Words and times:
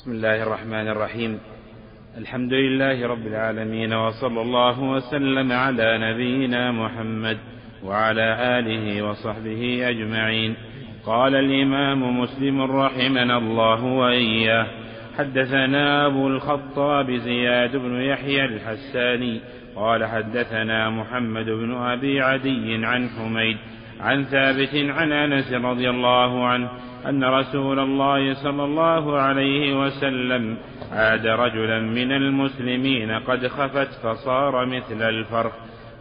بسم 0.00 0.12
الله 0.12 0.42
الرحمن 0.42 0.88
الرحيم. 0.88 1.38
الحمد 2.18 2.52
لله 2.52 3.06
رب 3.06 3.26
العالمين 3.26 3.92
وصلى 3.92 4.42
الله 4.42 4.82
وسلم 4.82 5.52
على 5.52 5.98
نبينا 5.98 6.72
محمد 6.72 7.38
وعلى 7.84 8.58
آله 8.58 9.02
وصحبه 9.02 9.88
أجمعين. 9.88 10.54
قال 11.06 11.34
الإمام 11.34 12.20
مسلم 12.20 12.62
رحمنا 12.62 13.38
الله 13.38 13.84
وإياه 13.84 14.66
حدثنا 15.18 16.06
أبو 16.06 16.28
الخطاب 16.28 17.10
زياد 17.10 17.76
بن 17.76 18.00
يحيى 18.00 18.44
الحساني 18.44 19.40
قال 19.76 20.04
حدثنا 20.04 20.90
محمد 20.90 21.46
بن 21.46 21.76
أبي 21.76 22.20
عدي 22.20 22.86
عن 22.86 23.08
حميد 23.08 23.56
عن 24.00 24.24
ثابت 24.24 24.74
عن 24.74 25.12
أنس 25.12 25.52
رضي 25.52 25.90
الله 25.90 26.46
عنه 26.46 26.70
أن 27.08 27.24
رسول 27.24 27.78
الله 27.78 28.34
صلى 28.34 28.64
الله 28.64 29.18
عليه 29.18 29.80
وسلم 29.80 30.56
عاد 30.92 31.26
رجلا 31.26 31.80
من 31.80 32.12
المسلمين 32.12 33.10
قد 33.10 33.46
خفت 33.46 33.88
فصار 34.02 34.66
مثل 34.66 35.02
الفرخ 35.02 35.52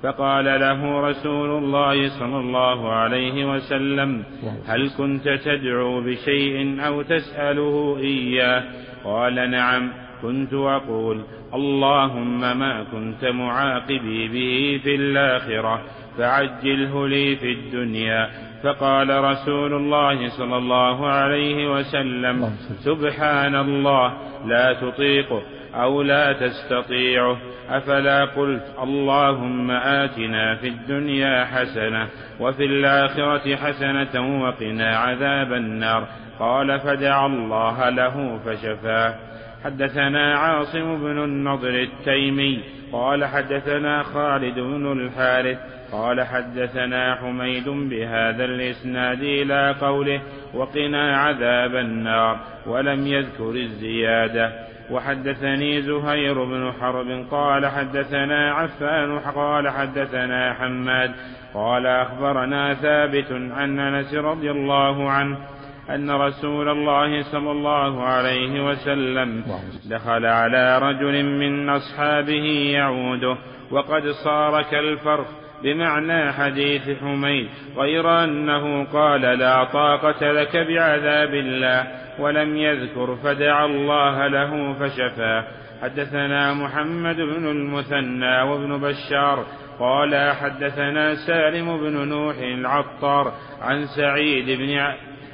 فقال 0.04 0.46
له 0.46 1.10
رسول 1.10 1.50
الله 1.64 2.20
صلى 2.20 2.40
الله 2.40 2.92
عليه 2.92 3.46
وسلم 3.46 4.24
هل 4.68 4.90
كنت 4.98 5.30
تدعو 5.30 6.02
بشيء 6.02 6.86
أو 6.86 7.02
تسأله 7.02 7.98
إياه؟ 8.00 8.64
قال 9.04 9.52
نعم. 9.52 9.92
كنت 10.22 10.54
أقول 10.54 11.22
اللهم 11.54 12.40
ما 12.40 12.84
كنت 12.92 13.26
معاقبي 13.26 14.28
به 14.28 14.80
في 14.84 14.96
الآخرة 14.96 15.82
فعجله 16.18 17.08
لي 17.08 17.36
في 17.36 17.52
الدنيا. 17.52 18.30
فقال 18.64 19.24
رسول 19.24 19.74
الله 19.74 20.30
صلى 20.30 20.58
الله 20.58 21.08
عليه 21.08 21.72
وسلم 21.72 22.52
سبحان 22.84 23.56
الله 23.56 24.14
لا 24.46 24.74
تطيقه 24.74 25.42
أو 25.76 26.02
لا 26.02 26.34
تستطيعه. 26.34 27.38
أفلا 27.70 28.26
قلت 28.26 28.64
اللهم 28.84 29.72
آتنا 29.72 30.56
في 30.56 30.68
الدنيا 30.68 31.46
حسنة 31.46 32.08
وفي 32.40 32.66
الآخرة 32.66 33.56
حسنة 33.56 34.44
وقنا 34.44 34.98
عذاب 34.98 35.54
النار. 35.54 36.08
قال 36.40 36.80
فدعا 36.80 37.28
الله 37.28 37.90
له 37.90 38.40
فشفاه. 38.46 39.16
حدثنا 39.64 40.38
عاصم 40.38 40.98
بن 40.98 41.24
النضر 41.24 41.82
التيمي 41.82 42.64
قال 42.92 43.26
حدثنا 43.26 44.04
خالد 44.04 44.60
بن 44.60 44.92
الحارث 44.92 45.58
قال 45.92 46.22
حدثنا 46.22 47.16
حميد 47.16 47.70
بهذا 47.70 48.46
الإسناد 48.46 49.22
إلى 49.22 49.76
قوله 49.82 50.22
وقنا 50.54 51.18
عذاب 51.18 51.76
النار 51.76 52.40
ولم 52.68 53.08
يذكر 53.08 53.50
الزيادة. 53.50 54.70
وحدثني 54.92 55.82
زهير 55.82 56.44
بن 56.44 56.72
حرب 56.82 57.26
قال 57.32 57.66
حدثنا 57.66 58.54
عفان 58.54 59.20
قال 59.20 59.70
حدثنا 59.70 60.54
حماد 60.54 61.12
قال 61.54 61.86
أخبرنا 61.88 62.74
ثابت 62.74 63.32
عن 63.32 63.80
أنس 63.80 64.14
رضي 64.14 64.52
الله 64.52 65.10
عنه 65.10 65.38
أن 65.90 66.12
رسول 66.12 66.70
الله 66.70 67.22
صلى 67.22 67.52
الله 67.52 68.04
عليه 68.04 68.70
وسلم 68.70 69.44
دخل 69.86 70.26
على 70.26 70.80
رجل 70.80 71.24
من 71.24 71.70
أصحابه 71.70 72.72
يعوده 72.74 73.38
وقد 73.72 74.08
صار 74.24 74.62
كالفرخ 74.62 75.28
بمعنى 75.64 76.34
حديث 76.34 77.00
حميد 77.00 77.50
غير 77.78 78.24
أنه 78.24 78.84
قال 78.84 79.22
لا 79.22 79.64
طاقة 79.64 80.32
لك 80.32 80.58
بعذاب 80.58 81.34
الله 81.34 81.88
ولم 82.20 82.58
يذكر 82.58 83.16
فدعا 83.16 83.66
الله 83.66 84.28
له 84.28 84.74
فشفاه 84.74 85.44
حدثنا 85.82 86.54
محمد 86.54 87.16
بن 87.16 87.48
المثنى 87.48 88.42
وابن 88.42 88.78
بشار 88.78 89.46
قال 89.80 90.34
حدثنا 90.36 91.16
سالم 91.16 91.78
بن 91.78 92.08
نوح 92.08 92.36
العطار 92.38 93.34
عن 93.62 93.86
سعيد 93.86 94.60
بن 94.60 94.70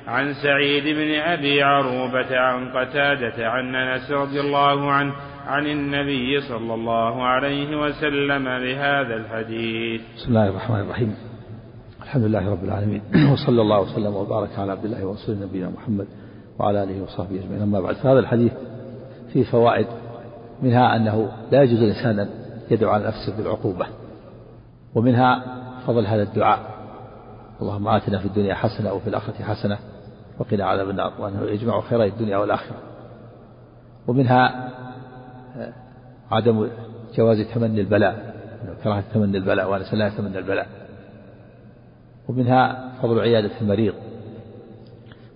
عن 0.08 0.34
سعيد 0.34 0.84
بن 0.84 1.20
أبي 1.20 1.64
عروبة 1.64 2.38
عن 2.38 2.70
قتادة 2.70 3.50
عن 3.50 3.76
أنس 3.76 4.12
رضي 4.12 4.40
الله 4.40 4.92
عنه 4.92 5.14
عن 5.46 5.68
النبي 5.68 6.42
صلى 6.42 6.74
الله 6.74 7.24
عليه 7.24 7.78
وسلم 7.78 8.44
بهذا 8.44 9.16
الحديث. 9.16 10.02
بسم 10.18 10.30
الله 10.30 10.48
الرحمن 10.48 10.80
الرحيم. 10.80 11.16
الحمد 12.04 12.24
لله 12.24 12.52
رب 12.52 12.64
العالمين 12.64 13.02
وصلى 13.34 13.62
الله 13.62 13.82
وسلم 13.82 14.16
وبارك 14.16 14.60
على 14.60 14.72
عبد 14.72 14.86
الله 14.86 15.06
ورسوله 15.06 15.46
نبينا 15.46 15.70
محمد 15.70 16.08
وعلى 16.60 16.84
آله 16.84 17.04
وصحبه 17.04 17.40
أجمعين 17.40 17.62
أما 17.62 17.80
بعد 17.80 17.96
فهذا 17.96 18.20
الحديث 18.20 18.52
فيه 19.34 19.44
فوائد 19.44 19.88
منها 20.62 20.96
أنه 20.96 21.32
لا 21.52 21.64
يجوز 21.64 21.82
الإنسان 21.82 22.20
أن 22.20 22.30
يدعو 22.72 22.90
على 22.92 23.08
نفسه 23.08 23.38
بالعقوبة 23.38 23.88
ومنها 24.96 25.44
فضل 25.88 26.06
هذا 26.06 26.24
الدعاء 26.24 26.60
اللهم 27.62 27.88
آتنا 27.88 28.20
في 28.20 28.26
الدنيا 28.26 28.56
حسنة 28.56 28.94
وفي 28.94 29.08
الآخرة 29.08 29.44
حسنة 29.44 29.78
وقنا 30.40 30.66
عذاب 30.66 30.90
النار 30.90 31.14
وأنه 31.20 31.42
يجمع 31.42 31.82
خيري 31.82 32.08
الدنيا 32.08 32.38
والآخرة. 32.38 32.78
ومنها 34.08 34.72
عدم 36.32 36.70
جواز 37.18 37.42
تمني 37.54 37.82
البلاء 37.82 38.36
كراهة 38.84 39.04
تمني 39.14 39.38
البلاء 39.38 39.70
وأنس 39.70 39.94
لا 39.94 40.08
يتمنى 40.08 40.38
البلاء. 40.38 40.68
ومنها 42.30 42.92
فضل 43.02 43.20
عيادة 43.20 43.52
المريض. 43.62 43.94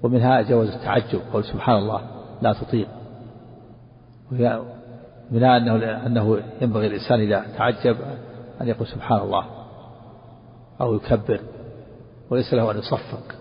ومنها 0.03 0.41
جواز 0.41 0.69
التعجب 0.69 1.21
قول 1.33 1.43
سبحان 1.43 1.75
الله 1.75 2.01
لا 2.41 2.53
تطيق. 2.53 2.87
منها 5.31 5.57
أنه 5.57 6.05
أنه 6.05 6.39
ينبغي 6.61 6.87
الإنسان 6.87 7.19
إذا 7.19 7.45
تعجب 7.57 7.97
أن 8.61 8.67
يقول 8.67 8.87
سبحان 8.87 9.21
الله 9.21 9.45
أو 10.81 10.95
يكبر 10.95 11.39
وليس 12.29 12.53
له 12.53 12.71
أن 12.71 12.77
يصفق. 12.77 13.38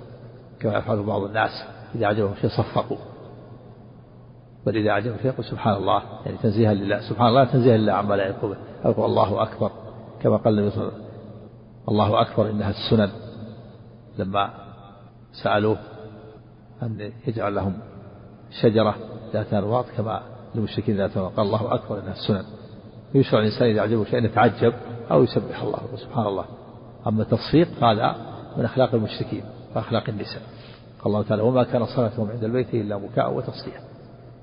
كما 0.61 0.79
يفعل 0.79 1.03
بعض 1.03 1.23
الناس 1.23 1.51
إذا 1.95 2.07
عجبهم 2.07 2.35
شيء 2.35 2.51
صفقوا 2.51 2.97
بل 4.67 4.77
إذا 4.77 4.93
عجب 4.93 5.17
شيء 5.17 5.27
يقول 5.27 5.45
سبحان 5.45 5.75
الله 5.75 6.03
يعني 6.27 6.39
تنزيها 6.39 6.75
لله. 6.75 7.09
سبحان 7.09 7.29
الله 7.29 7.45
تنزيها 7.45 7.77
لله 7.77 7.93
عما 7.93 8.15
لا 8.15 8.27
يقول 8.27 8.57
أو 8.85 8.91
يقول 8.91 9.05
الله 9.05 9.43
أكبر. 9.43 9.71
كما 10.23 10.37
قال 10.37 10.59
النبي 10.59 10.71
صلى 10.71 10.83
الله 10.83 10.93
عليه 10.93 10.97
وسلم 10.97 11.09
الله 11.89 12.21
أكبر 12.21 12.51
إنها 12.51 12.71
السنن. 12.71 13.11
لما 14.19 14.51
سألوه 15.43 15.79
أن 16.83 17.13
يجعل 17.27 17.55
لهم 17.55 17.79
شجرة 18.63 18.95
ذات 19.33 19.55
أنواط 19.55 19.85
كما 19.97 20.23
المشركين 20.55 20.97
ذات 20.97 21.17
أنواط 21.17 21.33
قال 21.33 21.47
الله 21.47 21.75
أكبر 21.75 21.99
إنها 21.99 22.13
السنن. 22.13 22.45
يشرع 23.15 23.41
الإنسان 23.41 23.71
إذا 23.71 23.81
عجبه 23.81 24.05
شيء 24.05 24.19
أن 24.19 24.25
يتعجب 24.25 24.73
أو 25.11 25.23
يسبح 25.23 25.63
الله 25.63 25.81
سبحان 25.97 26.27
الله. 26.27 26.45
أما 27.07 27.23
التصفيق 27.23 27.85
هذا 27.85 28.17
من 28.57 28.65
أخلاق 28.65 28.95
المشركين. 28.95 29.45
وأخلاق 29.79 30.09
النساء. 30.09 30.43
قال 30.99 31.07
الله 31.07 31.23
تعالى 31.23 31.43
وما 31.43 31.65
كان 31.65 31.87
صلاتهم 31.87 32.31
عند 32.31 32.45
البيت 32.45 32.75
إلا 32.75 32.97
بكاء 32.97 33.33
وتصديق 33.33 33.81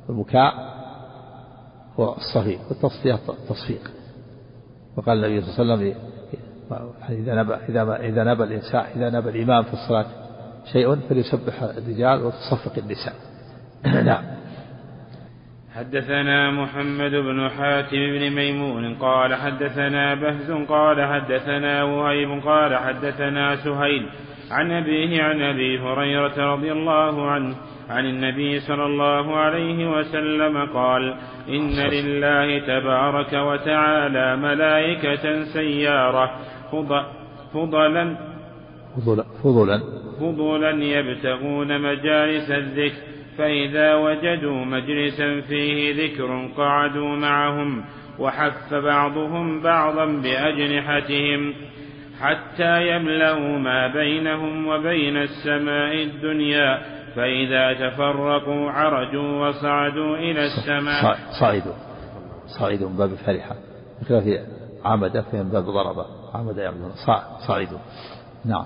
البكاء 0.09 0.53
هو 1.99 2.15
الصفيق 2.15 2.59
والتصفيق 2.69 3.19
التصفيق. 3.29 3.91
وقال 4.97 5.25
النبي 5.25 5.41
صلى 5.41 5.61
الله 5.63 5.73
عليه 5.73 5.95
وسلم 5.95 6.05
إذا 7.09 7.35
نبى 7.35 7.53
إذا 7.53 7.95
إذا 7.95 8.23
نبى 8.23 8.43
الإنسان 8.43 8.85
إذا 8.95 9.09
نبى 9.09 9.29
الإمام 9.29 9.63
في 9.63 9.73
الصلاة 9.73 10.05
شيء 10.71 10.95
فليسبح 10.95 11.63
الرجال 11.63 12.23
وتصفق 12.23 12.77
النساء. 12.77 13.13
نعم. 14.05 14.23
حدثنا 15.75 16.51
محمد 16.51 17.11
بن 17.11 17.49
حاتم 17.49 17.97
بن 17.97 18.29
ميمون 18.29 18.95
قال 18.95 19.35
حدثنا 19.35 20.15
بهز 20.15 20.51
قال 20.51 21.05
حدثنا 21.05 21.83
وهيب 21.83 22.43
قال 22.45 22.75
حدثنا 22.77 23.55
سهيل 23.55 24.09
عن 24.51 24.71
أبيه 24.71 25.23
عن 25.23 25.41
أبي 25.41 25.79
هريرة 25.79 26.53
رضي 26.53 26.71
الله 26.71 27.29
عنه 27.29 27.55
عن 27.89 28.05
النبي 28.05 28.59
صلى 28.59 28.85
الله 28.85 29.35
عليه 29.35 29.91
وسلم 29.97 30.65
قال 30.65 31.15
إن 31.49 31.79
لله 31.91 32.59
تبارك 32.59 33.33
وتعالى 33.33 34.35
ملائكة 34.35 35.43
سيارة 35.53 36.31
فضلا 36.71 37.05
فضلا. 37.53 38.15
فضلا 40.19 40.83
يبتغون 40.83 41.81
مجالس 41.81 42.51
الذكر 42.51 43.01
فإذا 43.37 43.95
وجدوا 43.95 44.65
مجلسا 44.65 45.41
فيه 45.41 46.05
ذكر 46.05 46.49
قعدوا 46.57 47.15
معهم 47.15 47.85
وحف 48.19 48.73
بعضهم 48.73 49.61
بعضا 49.61 50.05
بأجنحتهم. 50.05 51.53
حتى 52.21 52.95
يملأوا 52.95 53.57
ما 53.57 53.87
بينهم 53.87 54.67
وبين 54.67 55.17
السماء 55.17 56.03
الدنيا 56.03 56.81
فإذا 57.15 57.73
تفرقوا 57.73 58.71
عرجوا 58.71 59.47
وصعدوا 59.47 60.17
إلى 60.17 60.45
السماء. 60.45 61.17
صعدوا. 61.39 61.73
صعدوا 62.59 62.89
من 62.89 62.97
باب 62.97 63.11
الفرحة. 63.11 63.55
في 64.07 64.39
عمد 64.85 65.11
في 65.31 65.37
من 65.37 65.49
باب 65.49 65.63
ضرب 65.63 66.05
عمد 66.33 66.57
يعمل 66.57 66.91
صعدوا. 67.47 67.79
نعم. 68.45 68.65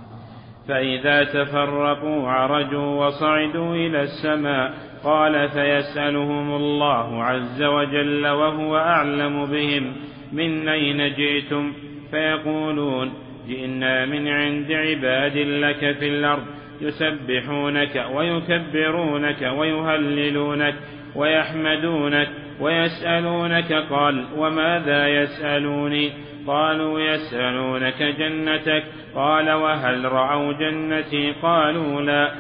فإذا 0.67 1.23
تفرقوا 1.23 2.29
عرجوا 2.29 3.05
وصعدوا 3.05 3.75
إلى 3.75 4.01
السماء 4.01 4.73
قال 5.03 5.49
فيسألهم 5.49 6.55
الله 6.55 7.23
عز 7.23 7.63
وجل 7.63 8.27
وهو 8.27 8.77
أعلم 8.77 9.45
بهم 9.45 9.95
من 10.31 10.69
أين 10.69 11.15
جئتم؟ 11.15 11.73
فيقولون 12.11 13.28
جئنا 13.49 14.05
من 14.05 14.27
عند 14.27 14.71
عباد 14.71 15.37
لك 15.37 15.97
في 15.97 16.07
الأرض 16.07 16.43
يسبحونك 16.81 18.05
ويكبرونك 18.13 19.53
ويهللونك 19.57 20.75
ويحمدونك 21.15 22.27
ويسألونك 22.59 23.73
قال 23.73 24.25
وماذا 24.37 25.07
يسألوني؟ 25.07 26.11
قالوا 26.47 26.99
يسألونك 26.99 28.03
جنتك. 28.03 28.83
قال 29.15 29.51
وهل 29.51 30.05
رأوا 30.05 30.53
جنتي؟ 30.53 31.31
قالوا 31.41 32.01
لا. 32.01 32.31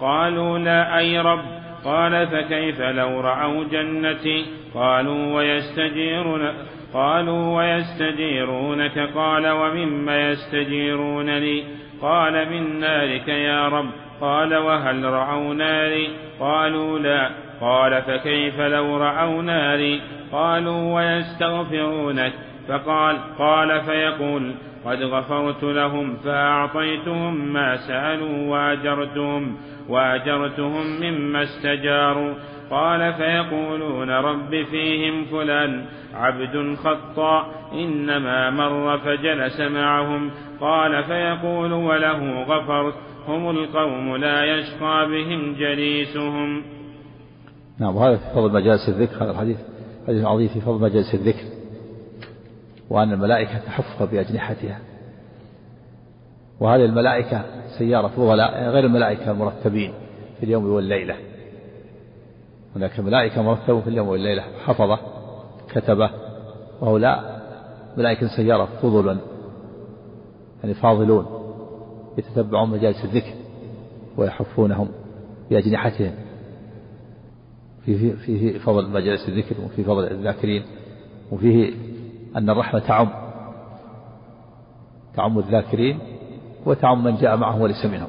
قالوا 0.00 0.58
لا 0.58 0.98
أي 0.98 1.18
رب. 1.18 1.44
قال 1.84 2.26
فكيف 2.26 2.80
لو 2.80 3.20
رأوا 3.20 3.64
جنتي؟ 3.64 4.46
قالوا 4.74 5.36
ويستجيرون 5.36 6.52
قالوا 6.94 7.56
ويستجيرونك؟ 7.56 8.98
قال 8.98 9.48
ومما 9.48 10.30
يستجيرونني 10.30 11.64
قال 12.02 12.50
من 12.50 12.80
نارك 12.80 13.28
يا 13.28 13.68
رب؟ 13.68 13.90
قال 14.20 14.56
وهل 14.56 15.04
رأوا 15.04 15.54
ناري 15.54 16.08
قالوا 16.40 16.98
لا. 16.98 17.30
قال 17.60 18.02
فكيف 18.02 18.60
لو 18.60 18.96
رأوا 18.96 19.42
ناري 19.42 20.00
قالوا 20.32 20.94
ويستغفرونك. 20.94 22.32
فقال 22.68 23.16
قال 23.38 23.80
فيقول 23.80 24.54
قد 24.84 25.02
غفرت 25.02 25.64
لهم 25.64 26.16
فأعطيتهم 26.16 27.52
ما 27.52 27.76
سألوا 27.76 28.48
وأجرتهم 28.48 29.56
وأجرتهم 29.88 31.00
مما 31.00 31.42
استجاروا. 31.42 32.34
قال 32.70 33.14
فيقولون 33.14 34.10
رب 34.10 34.50
فيهم 34.70 35.24
فلان 35.24 35.84
عبد 36.14 36.76
خطاء 36.76 37.46
إنما 37.72 38.50
مر 38.50 38.98
فجلس 38.98 39.60
معهم 39.60 40.30
قال 40.60 41.04
فيقول 41.04 41.72
وله 41.72 42.42
غفرت 42.42 42.94
هم 43.28 43.50
القوم 43.50 44.16
لا 44.16 44.44
يشقى 44.44 45.06
بهم 45.08 45.54
جليسهم 45.54 46.62
نعم 47.78 47.96
وهذا 47.96 48.16
في 48.16 48.34
فضل 48.34 48.52
مجالس 48.52 48.88
الذكر 48.88 49.24
هذا 49.24 49.30
الحديث 49.30 49.56
حديث 50.06 50.24
عظيم 50.24 50.48
في 50.48 50.60
فضل 50.60 50.80
مجالس 50.80 51.14
الذكر 51.14 51.44
وأن 52.90 53.12
الملائكة 53.12 53.58
تحفها 53.58 54.06
بأجنحتها. 54.06 54.78
وهذه 56.60 56.84
الملائكة 56.84 57.44
سيارة 57.78 58.34
غير 58.70 58.84
الملائكة 58.84 59.30
المرتبين 59.30 59.92
في 60.40 60.46
اليوم 60.46 60.66
والليلة. 60.66 61.16
هناك 62.76 63.00
ملائكة 63.00 63.42
مرتبة 63.42 63.80
في 63.80 63.90
اليوم 63.90 64.08
والليلة 64.08 64.42
حفظة 64.64 64.98
كتبة 65.74 66.10
وهؤلاء 66.80 67.42
ملائكة 67.96 68.26
سيارة 68.36 68.68
فضلا 68.82 69.18
يعني 70.62 70.74
فاضلون 70.74 71.26
يتتبعون 72.18 72.70
مجالس 72.70 73.04
الذكر 73.04 73.34
ويحفونهم 74.16 74.88
بأجنحتهم. 75.50 76.14
فيه 77.84 78.14
فيه 78.14 78.58
فضل 78.58 78.90
مجالس 78.90 79.28
الذكر 79.28 79.54
وفي 79.64 79.84
فضل 79.84 80.04
الذاكرين 80.04 80.62
وفيه 81.32 81.74
أن 82.36 82.50
الرحمة 82.50 82.80
تعم 82.80 83.08
تعم 85.14 85.38
الذاكرين 85.38 85.98
وتعم 86.66 87.04
من 87.04 87.16
جاء 87.16 87.36
معهم 87.36 87.60
وليس 87.60 87.86
منهم. 87.86 88.08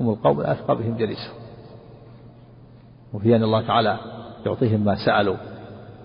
هم 0.00 0.10
القوم 0.10 0.40
الأثقى 0.40 0.76
بهم 0.76 0.96
جليسهم. 0.96 1.41
وفي 3.14 3.36
أن 3.36 3.42
الله 3.42 3.66
تعالى 3.66 3.98
يعطيهم 4.46 4.84
ما 4.84 4.96
سألوا 5.06 5.36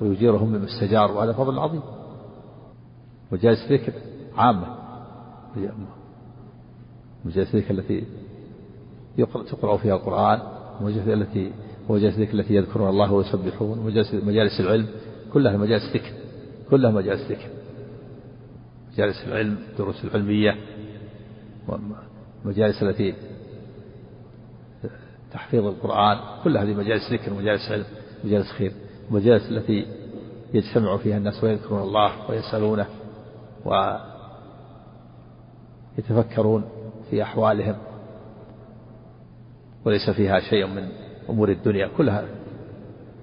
ويجيرهم 0.01 0.49
مما 0.49 0.65
استجار 0.65 1.11
وهذا 1.11 1.33
فضل 1.33 1.59
عظيم. 1.59 1.81
مجالس 3.31 3.59
الذكر 3.71 3.93
عامة 4.35 4.67
مجالس 7.25 7.55
الذكر 7.55 7.73
التي 7.73 8.03
تقرأ 9.51 9.77
فيها 9.77 9.95
القرآن 9.95 10.39
مجالس 10.81 11.07
التي 11.07 11.51
مجالس 11.89 12.15
الذكر 12.17 12.33
التي 12.33 12.53
يذكرون 12.53 12.89
الله 12.89 13.13
ويسبحون 13.13 13.79
مجالس 14.25 14.59
العلم 14.59 14.87
كلها 15.33 15.57
مجالس 15.57 15.83
ذكر 15.95 16.11
كلها 16.69 16.91
مجالس 16.91 17.31
ذكر 17.31 17.49
مجالس 18.93 19.27
العلم 19.27 19.57
الدروس 19.71 20.05
العلمية 20.05 20.55
مجالس 22.45 22.83
التي 22.83 23.13
تحفيظ 25.37 25.65
القرآن 25.65 26.17
كل 26.43 26.57
هذه 26.57 26.73
مجالس 26.73 27.13
ذكر 27.13 27.33
مجالس 27.33 27.71
علم 27.71 27.85
مجالس 28.23 28.51
خير 28.51 28.71
مجالس 29.11 29.51
التي 29.51 29.85
يجتمع 30.53 30.97
فيها 30.97 31.17
الناس 31.17 31.43
ويذكرون 31.43 31.81
الله 31.81 32.29
ويسألونه 32.29 32.85
ويتفكرون 35.97 36.63
في 37.09 37.23
أحوالهم. 37.23 37.75
وليس 39.85 40.09
فيها 40.09 40.39
شيء 40.39 40.67
من 40.67 40.89
أمور 41.29 41.49
الدنيا 41.49 41.87
كلها 41.97 42.25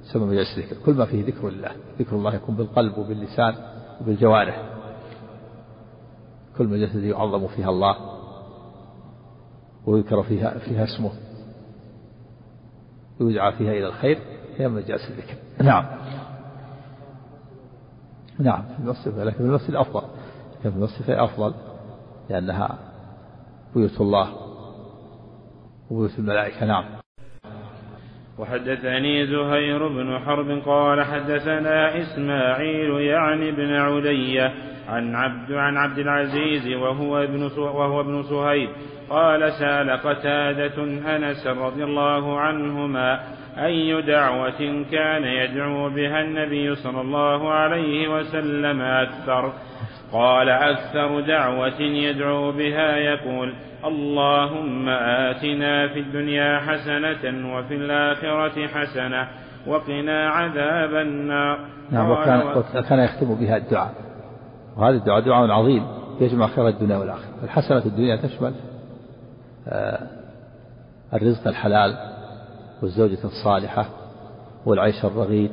تسمى 0.02 0.26
مجالس 0.26 0.58
ذكر. 0.58 0.76
كل 0.86 0.94
ما 0.94 1.06
فيه 1.06 1.26
ذكر 1.26 1.48
الله 1.48 1.70
ذكر 1.98 2.16
الله 2.16 2.34
يكون 2.34 2.54
بالقلب 2.54 2.98
وباللسان 2.98 3.54
وبالجوارح. 4.00 4.62
كل 6.58 6.66
مجالس 6.66 6.94
يعظم 6.94 7.46
فيها 7.46 7.70
الله 7.70 7.96
ويذكر 9.86 10.22
فيها 10.22 10.58
فيها 10.58 10.84
اسمه. 10.84 11.10
ويدعى 13.20 13.52
فيها 13.52 13.72
إلى 13.72 13.86
الخير 13.86 14.18
هي 14.56 14.68
مجالس 14.68 15.10
الذكر. 15.10 15.34
نعم. 15.64 15.84
نعم 18.38 18.62
في 18.62 18.78
المسجد 18.78 19.18
لكن 19.18 19.36
في 19.36 19.44
المسجد 19.44 19.74
أفضل. 19.74 20.02
لكن 20.60 20.70
في 20.70 20.76
المسجد 20.76 21.10
أفضل 21.10 21.54
لأنها 22.30 22.78
بيوت 23.74 24.00
الله 24.00 24.28
وبيوت 25.90 26.18
الملائكة. 26.18 26.66
نعم. 26.66 26.84
وحدثني 28.38 29.26
زهير 29.26 29.88
بن 29.88 30.18
حرب 30.18 30.62
قال 30.66 31.02
حدثنا 31.04 31.98
إسماعيل 31.98 32.90
يعني 32.90 33.50
بن 33.50 33.72
علية 33.72 34.54
عن 34.88 35.14
عبد 35.14 35.52
عن 35.52 35.76
عبد 35.76 35.98
العزيز 35.98 36.76
وهو 36.76 37.18
ابن 37.18 37.42
وهو 37.58 38.00
ابن 38.00 38.22
سهيب 38.22 38.68
قال 39.10 39.52
سال 39.52 39.90
قتادة 39.90 40.84
أنس 41.16 41.46
رضي 41.46 41.84
الله 41.84 42.40
عنهما 42.40 43.20
أي 43.58 44.02
دعوة 44.02 44.84
كان 44.92 45.24
يدعو 45.24 45.90
بها 45.90 46.20
النبي 46.20 46.74
صلى 46.74 47.00
الله 47.00 47.50
عليه 47.50 48.08
وسلم 48.08 48.80
أكثر؟ 48.80 49.52
قال 50.12 50.48
أكثر 50.48 51.20
دعوة 51.20 51.80
يدعو 51.80 52.52
بها 52.52 52.96
يقول 52.96 53.54
اللهم 53.84 54.88
آتنا 54.88 55.88
في 55.88 56.00
الدنيا 56.00 56.58
حسنة 56.58 57.56
وفي 57.56 57.74
الآخرة 57.74 58.66
حسنة 58.66 59.28
وقنا 59.66 60.28
عذاب 60.28 60.94
النار. 60.94 61.58
نعم 61.90 62.10
وكان, 62.10 62.42
وكان 62.74 62.98
يختم 62.98 63.34
بها 63.34 63.56
الدعاء. 63.56 63.94
وهذا 64.76 64.96
الدعاء 64.96 65.20
دعاء 65.20 65.50
عظيم 65.50 65.86
يجمع 66.20 66.46
خير 66.46 66.68
الدنيا 66.68 66.96
والآخرة. 66.96 67.44
الحسنة 67.44 67.86
الدنيا 67.86 68.16
تشمل 68.16 68.54
الرزق 71.14 71.48
الحلال 71.48 71.96
والزوجة 72.82 73.18
الصالحة 73.24 73.86
والعيش 74.66 75.04
الرغيد 75.04 75.50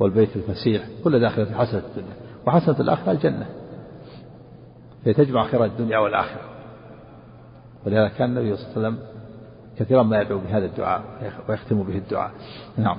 والبيت 0.00 0.36
الفسيح 0.36 0.82
كل 1.04 1.20
داخل 1.20 1.46
في 1.46 1.54
حسنة 1.54 1.82
الدنيا. 1.90 2.14
وحسنة 2.46 2.80
الآخرة 2.80 3.12
الجنة. 3.12 3.46
تجمع 5.04 5.44
خير 5.44 5.64
الدنيا 5.64 5.98
والآخرة. 5.98 6.40
ولهذا 7.86 8.08
كان 8.08 8.30
النبي 8.30 8.56
صلى 8.56 8.66
الله 8.66 8.86
عليه 8.86 8.88
وسلم 8.88 9.06
كثيرا 9.78 10.02
ما 10.02 10.20
يدعو 10.20 10.38
بهذا 10.38 10.66
الدعاء 10.66 11.02
ويختم 11.48 11.82
به 11.82 11.98
الدعاء. 11.98 12.30
نعم. 12.78 12.98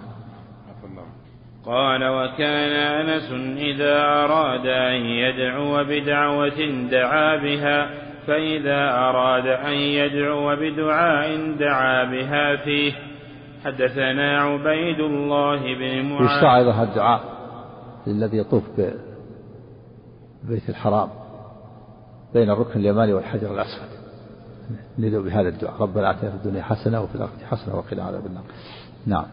قال 1.65 2.03
وكان 2.03 2.71
أنس 2.71 3.31
إذا 3.57 4.01
أراد 4.01 4.65
أن 4.65 5.05
يدعو 5.05 5.83
بدعوة 5.83 6.87
دعا 6.91 7.35
بها 7.35 8.06
فإذا 8.27 8.89
أراد 8.89 9.47
أن 9.47 9.73
يدعو 9.73 10.55
بدعاء 10.55 11.51
دعا 11.59 12.03
بها 12.03 12.55
فيه. 12.55 12.93
حدثنا 13.65 14.41
عبيد 14.41 14.99
الله 14.99 15.59
بن 15.59 16.05
معاذ. 16.05 16.37
يشرع 16.37 16.57
أيضا 16.57 16.83
الدعاء 16.83 17.21
الذي 18.07 18.37
يطوف 18.37 18.63
ببيت 20.43 20.69
الحرام 20.69 21.09
بين 22.33 22.49
الركن 22.49 22.79
اليماني 22.79 23.13
والحجر 23.13 23.53
الاسود 23.53 23.89
ندعو 24.99 25.23
بهذا 25.23 25.49
الدعاء. 25.49 25.81
ربنا 25.81 26.11
آتنا 26.11 26.29
في 26.29 26.35
الدنيا 26.35 26.63
حسنة 26.63 27.01
وفي 27.01 27.15
الآخرة 27.15 27.45
حسنة 27.45 27.75
وقنا 27.75 28.03
عذاب 28.03 28.25
النار. 28.25 28.43
نعم. 29.07 29.25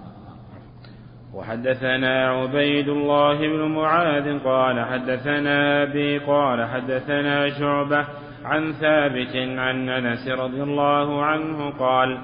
وحدثنا 1.34 2.28
عبيد 2.28 2.88
الله 2.88 3.38
بن 3.38 3.74
معاذ 3.74 4.38
قال 4.44 4.84
حدثنا 4.84 5.82
أبي 5.82 6.18
قال 6.18 6.64
حدثنا 6.64 7.58
شعبة 7.58 8.06
عن 8.44 8.72
ثابت 8.72 9.36
عن 9.36 9.88
أنس 9.88 10.28
رضي 10.28 10.62
الله 10.62 11.24
عنه 11.24 11.70
قال 11.70 12.18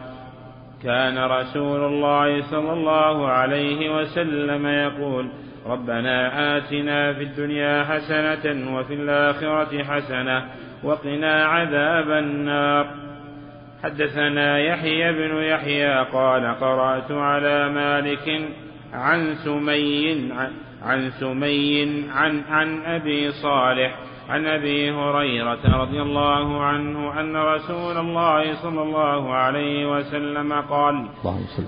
كان 0.83 1.19
رسول 1.19 1.85
الله 1.85 2.43
صلى 2.43 2.73
الله 2.73 3.29
عليه 3.29 4.01
وسلم 4.01 4.67
يقول 4.67 5.31
ربنا 5.67 6.57
آتنا 6.57 7.13
في 7.13 7.23
الدنيا 7.23 7.85
حسنة 7.85 8.77
وفي 8.77 8.95
الآخرة 8.95 9.85
حسنة 9.85 10.45
وقنا 10.85 11.45
عذاب 11.45 12.11
النار. 12.11 12.87
حدثنا 13.83 14.59
يحيى 14.59 15.13
بن 15.13 15.37
يحيى 15.37 16.05
قال 16.05 16.55
قرأت 16.61 17.13
على 17.13 17.69
مالك 17.69 18.41
عن 18.93 19.35
سمي 19.35 20.33
عن 20.83 21.11
سمي 21.11 22.05
عن 22.11 22.43
عن 22.51 22.83
أبي 22.83 23.31
صالح 23.31 24.10
عن 24.31 24.47
أبي 24.47 24.91
هريرة 24.91 25.83
رضي 25.83 26.03
الله 26.03 26.63
عنه 26.63 27.21
أن 27.21 27.37
رسول 27.37 27.97
الله 27.97 28.55
صلى 28.55 28.83
الله 28.83 29.35
عليه 29.35 29.91
وسلم 29.93 30.53
قال 30.53 31.07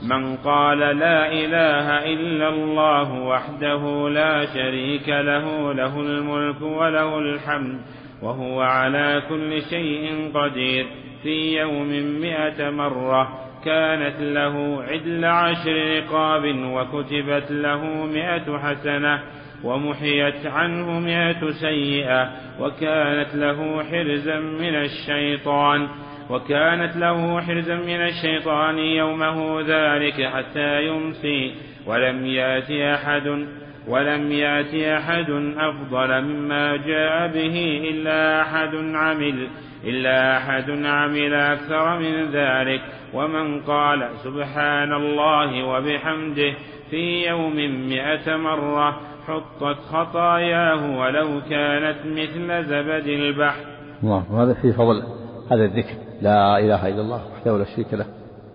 من 0.02 0.36
قال 0.36 0.78
لا 0.78 1.32
إله 1.32 2.12
إلا 2.12 2.48
الله 2.48 3.12
وحده 3.12 4.08
لا 4.08 4.46
شريك 4.54 5.08
له 5.08 5.72
له 5.72 6.00
الملك 6.00 6.62
وله 6.62 7.18
الحمد 7.18 7.80
وهو 8.22 8.60
على 8.60 9.22
كل 9.28 9.62
شيء 9.62 10.30
قدير 10.34 10.86
في 11.22 11.58
يوم 11.58 11.88
مئة 12.20 12.70
مرة 12.70 13.28
كانت 13.64 14.20
له 14.20 14.82
عدل 14.82 15.24
عشر 15.24 15.96
رقاب 15.96 16.44
وكتبت 16.64 17.50
له 17.50 17.84
مئة 18.06 18.58
حسنة 18.58 19.22
ومحيت 19.64 20.46
عنه 20.46 21.00
مئة 21.00 21.50
سيئة 21.50 22.30
وكانت 22.60 23.34
له 23.34 23.82
حرزا 23.82 24.38
من 24.40 24.74
الشيطان 24.74 25.88
وكانت 26.30 26.96
له 26.96 27.40
حرزا 27.40 27.74
من 27.74 28.00
الشيطان 28.00 28.78
يومه 28.78 29.60
ذلك 29.60 30.26
حتى 30.26 30.86
يمسي 30.86 31.54
ولم 31.86 32.26
يأت 32.26 32.70
أحد 32.70 33.46
ولم 33.88 34.32
يأت 34.32 34.74
أحد 34.74 35.30
أفضل 35.58 36.22
مما 36.22 36.76
جاء 36.76 37.26
به 37.26 37.88
إلا 37.90 38.42
أحد 38.42 38.74
عمل 38.74 39.48
إلا 39.84 40.36
أحد 40.36 40.70
عمل 40.70 41.34
أكثر 41.34 41.98
من 41.98 42.30
ذلك 42.32 42.80
ومن 43.14 43.60
قال 43.60 44.08
سبحان 44.24 44.92
الله 44.92 45.64
وبحمده 45.64 46.54
في 46.92 47.26
يوم 47.26 47.56
مئة 47.88 48.36
مرة 48.36 49.00
حطت 49.26 49.78
خطاياه 49.92 50.98
ولو 50.98 51.40
كانت 51.50 51.98
مثل 52.06 52.64
زبد 52.64 53.06
البحر. 53.06 53.64
الله 54.02 54.24
وهذا 54.32 54.54
في 54.54 54.72
فضل 54.72 55.02
هذا 55.50 55.64
الذكر 55.64 55.94
لا 56.22 56.58
إله 56.58 56.88
إلا 56.88 57.00
الله 57.00 57.20
وحده 57.32 57.58
لا 57.58 57.64
شريك 57.64 57.94
له 57.94 58.06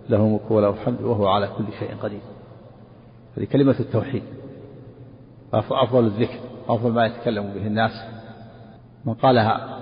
له 0.09 0.17
الملك 0.17 0.51
وله 0.51 0.69
الحمد 0.69 1.01
وهو 1.01 1.27
على 1.27 1.47
كل 1.47 1.63
شيء 1.79 1.95
قدير. 2.03 2.19
هذه 3.37 3.45
كلمة 3.45 3.75
التوحيد 3.79 4.23
أفضل 5.53 6.05
الذكر 6.05 6.39
أفضل 6.69 6.91
ما 6.91 7.05
يتكلم 7.05 7.43
به 7.43 7.67
الناس. 7.67 7.91
من 9.05 9.13
قالها 9.13 9.79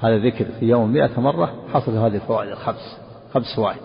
هذا 0.00 0.14
الذكر 0.14 0.44
في 0.60 0.66
يوم 0.66 0.92
مئة 0.92 1.20
مرة 1.20 1.54
حصل 1.72 1.92
هذه 1.92 2.14
الفوائد 2.14 2.50
الخمس 2.50 3.00
خمس 3.34 3.56
فوائد. 3.56 3.82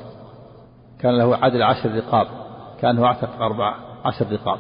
كان 1.00 1.18
له 1.18 1.36
عدل 1.36 1.64
عشر 1.64 1.96
رقاب 1.96 2.28
كأنه 2.82 3.06
أعتق 3.06 3.42
أربع 3.42 3.95
عشر 4.06 4.32
رقاب. 4.32 4.60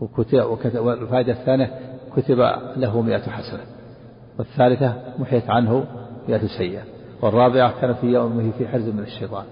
وكتب 0.00 0.78
والفائدة 0.78 1.32
الثانية 1.32 1.70
كتب 2.16 2.38
له 2.76 3.00
مئة 3.00 3.30
حسنة. 3.30 3.62
والثالثة 4.38 4.94
محيت 5.18 5.50
عنه 5.50 5.84
مئة 6.28 6.46
سيئة. 6.58 6.82
والرابعة 7.22 7.80
كان 7.80 7.94
في 7.94 8.06
يومه 8.06 8.50
في 8.58 8.68
حرز 8.68 8.88
من 8.88 9.02
الشيطان. 9.02 9.44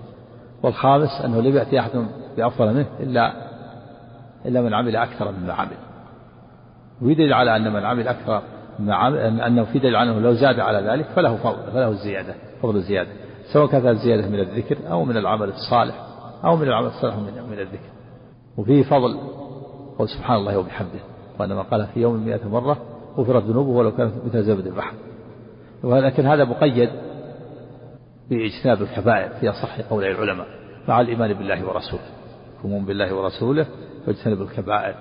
والخامس 0.62 1.20
أنه 1.24 1.40
لم 1.40 1.56
يأتي 1.56 1.80
أحد 1.80 2.06
بأفضل 2.36 2.74
منه 2.74 2.86
إلا 3.00 3.32
إلا 4.46 4.60
من 4.60 4.74
عمل 4.74 4.96
أكثر 4.96 5.32
مما 5.32 5.52
عمل. 5.52 5.76
ويدل 7.02 7.32
على 7.32 7.56
أن 7.56 7.72
من 7.72 7.84
عمل 7.84 8.08
أكثر 8.08 8.42
مما 8.78 8.94
عمل 8.94 9.40
أنه 9.40 9.64
في 9.64 9.78
دليل 9.78 9.96
عنه 9.96 10.20
لو 10.20 10.32
زاد 10.32 10.60
على 10.60 10.90
ذلك 10.90 11.06
فله 11.06 11.36
فضل 11.36 11.72
فله 11.72 11.88
الزيادة 11.88 12.34
فضل 12.62 12.76
الزيادة 12.76 13.10
سواء 13.52 13.66
كانت 13.66 13.86
الزيادة 13.86 14.28
من 14.28 14.40
الذكر 14.40 14.76
أو 14.90 15.04
من 15.04 15.16
العمل 15.16 15.48
الصالح 15.48 15.94
أو 16.44 16.56
من 16.56 16.68
العمل 16.68 16.86
الصالح 16.86 17.16
من 17.16 17.58
الذكر. 17.58 17.99
وفيه 18.56 18.82
فضل. 18.82 19.18
قول 19.98 20.08
سبحان 20.08 20.36
الله 20.36 20.58
وبحمده. 20.58 21.00
وأنما 21.38 21.62
قال 21.62 21.86
في 21.86 22.00
يوم 22.00 22.24
مئة 22.24 22.48
مرة 22.48 22.76
غفرت 23.16 23.44
ذنوبه 23.44 23.70
ولو 23.70 23.96
كانت 23.96 24.12
مثل 24.26 24.42
زبد 24.42 24.66
البحر 24.66 24.94
ولكن 25.82 26.26
هذا 26.26 26.44
مقيد 26.44 26.90
باجتناب 28.30 28.82
الكبائر 28.82 29.28
في 29.28 29.50
أصح 29.50 29.80
قول 29.80 30.04
العلماء. 30.04 30.46
مع 30.88 31.00
الإيمان 31.00 31.32
بالله 31.32 31.66
ورسوله. 31.66 32.02
يؤمن 32.64 32.84
بالله 32.84 33.14
ورسوله 33.14 33.66
واجتنبوا 34.06 34.44
الكبائر. 34.44 34.94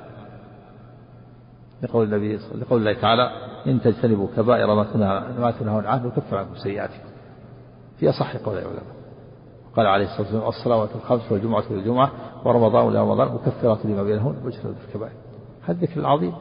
لقول 1.83 2.05
النبي 2.05 2.35
لقول 2.35 2.79
الله 2.79 3.01
تعالى 3.01 3.31
إن 3.67 3.81
تجتنبوا 3.81 4.27
كبائر 4.37 4.75
ما 5.39 5.51
تنهون 5.59 5.85
عنه 5.85 6.07
نكفر 6.07 6.37
عنكم 6.37 6.55
سيئاتكم. 6.55 7.09
في 7.99 8.09
أصح 8.09 8.37
قول 8.37 8.57
العلماء. 8.57 8.83
قال 9.75 9.85
عليه 9.85 10.05
الصلاة 10.05 10.21
والسلام 10.21 10.47
الصلوات 10.47 10.89
الخمس 10.95 11.31
والجمعة 11.31 11.63
والجمعة 11.71 12.11
ورمضان 12.45 12.87
إلى 12.87 13.01
رمضان 13.01 13.27
مكفرات 13.33 13.85
لما 13.85 14.03
بينهن 14.03 14.35
واجتنبوا 14.43 14.81
الكبائر. 14.87 15.13
هذا 15.63 15.71
الذكر 15.71 15.99
العظيم. 15.99 16.33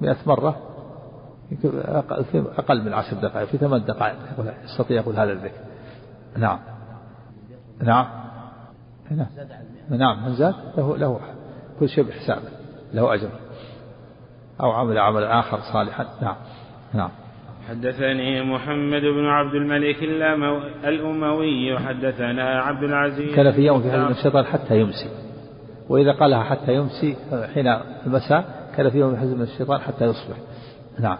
مئة 0.00 0.16
مرة 0.26 0.56
أقل 2.58 2.84
من 2.84 2.92
عشر 2.92 3.16
دقائق 3.16 3.48
في 3.48 3.58
ثمان 3.58 3.84
دقائق 3.84 4.16
يستطيع 4.64 5.00
يقول 5.00 5.18
هذا 5.18 5.32
الذكر. 5.32 5.60
نعم. 6.36 6.58
نعم. 7.82 8.06
نعم. 9.10 9.26
نعم. 9.90 10.24
من 10.24 10.34
زاد؟ 10.34 10.54
له 10.76 10.96
له 10.96 11.20
كل 11.80 11.88
شيء 11.88 12.04
بحسابه. 12.04 12.48
له 12.92 13.14
أجر. 13.14 13.28
أو 14.60 14.70
عمل 14.70 14.98
عملا 14.98 15.40
آخر 15.40 15.60
صالحا. 15.72 16.06
نعم. 16.22 16.36
نعم. 16.94 17.10
حدثني 17.68 18.42
محمد 18.42 19.02
بن 19.02 19.26
عبد 19.26 19.54
الملك 19.54 20.02
الأموي 20.84 21.78
حدثنا 21.78 22.60
عبد 22.60 22.82
العزيز 22.82 23.36
كان 23.36 23.52
في 23.52 23.60
يوم 23.60 23.82
في 23.82 23.90
حزب 23.92 24.10
الشيطان 24.10 24.44
حتى 24.44 24.80
يمسي. 24.80 25.08
وإذا 25.88 26.12
قالها 26.12 26.42
حتى 26.42 26.74
يمسي 26.74 27.16
حين 27.54 27.66
المساء 28.06 28.70
كان 28.76 28.90
في 28.90 28.98
يوم 28.98 29.16
حزب 29.16 29.40
الشيطان 29.40 29.80
حتى 29.80 30.04
يصبح. 30.04 30.36
نعم. 31.00 31.18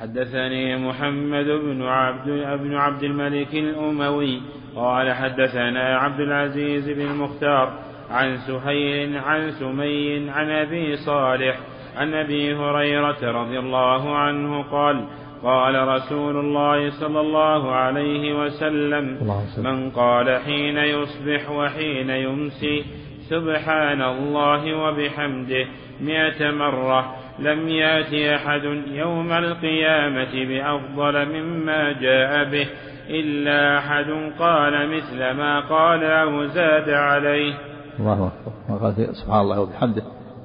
حدثني 0.00 0.76
محمد 0.76 1.44
بن 1.44 1.82
عبد 1.82 2.28
بن 2.60 2.74
عبد 2.74 3.02
الملك 3.02 3.54
الأموي 3.54 4.40
قال 4.76 5.12
حدثنا 5.12 5.98
عبد 5.98 6.20
العزيز 6.20 6.88
بن 6.90 7.00
المختار 7.00 7.78
عن 8.10 8.36
سهيل 8.36 9.18
عن 9.18 9.50
سمي 9.50 10.30
عن 10.30 10.50
أبي 10.50 10.96
صالح 10.96 11.58
عن 11.96 12.14
أبي 12.14 12.54
هريرة 12.54 13.42
رضي 13.42 13.58
الله 13.58 14.16
عنه 14.16 14.62
قال 14.62 15.06
قال 15.42 15.88
رسول 15.88 16.36
الله 16.36 16.90
صلى 16.90 17.20
الله 17.20 17.72
عليه 17.72 18.44
وسلم 18.44 19.18
من 19.58 19.90
قال 19.90 20.40
حين 20.40 20.76
يصبح 20.76 21.50
وحين 21.50 22.10
يمسي 22.10 22.84
سبحان 23.30 24.02
الله 24.02 24.74
وبحمده 24.74 25.66
مئة 26.00 26.50
مرة 26.50 27.14
لم 27.38 27.68
يات 27.68 28.14
أحد 28.14 28.64
يوم 28.88 29.32
القيامة 29.32 30.44
بأفضل 30.44 31.26
مما 31.26 31.92
جاء 31.92 32.50
به 32.50 32.66
إلا 33.10 33.78
أحد 33.78 34.32
قال 34.38 34.96
مثل 34.96 35.30
ما 35.30 35.60
قال 35.60 36.04
أو 36.04 36.46
زاد 36.46 36.90
عليه. 36.90 37.54
الله 37.98 38.32
أكبر. 38.68 39.12
سبحان 39.12 39.40
الله 39.40 39.60
وبحمده 39.60 40.02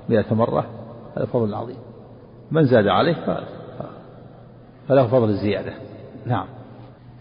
مئة 0.10 0.34
مرة. 0.34 0.81
هذا 1.18 1.26
فضل 1.26 1.54
عظيم 1.54 1.78
من 2.52 2.64
زاد 2.64 2.88
عليه 2.88 3.16
فله 4.88 5.08
فضل 5.08 5.30
الزيادة. 5.30 5.74
نعم. 6.26 6.46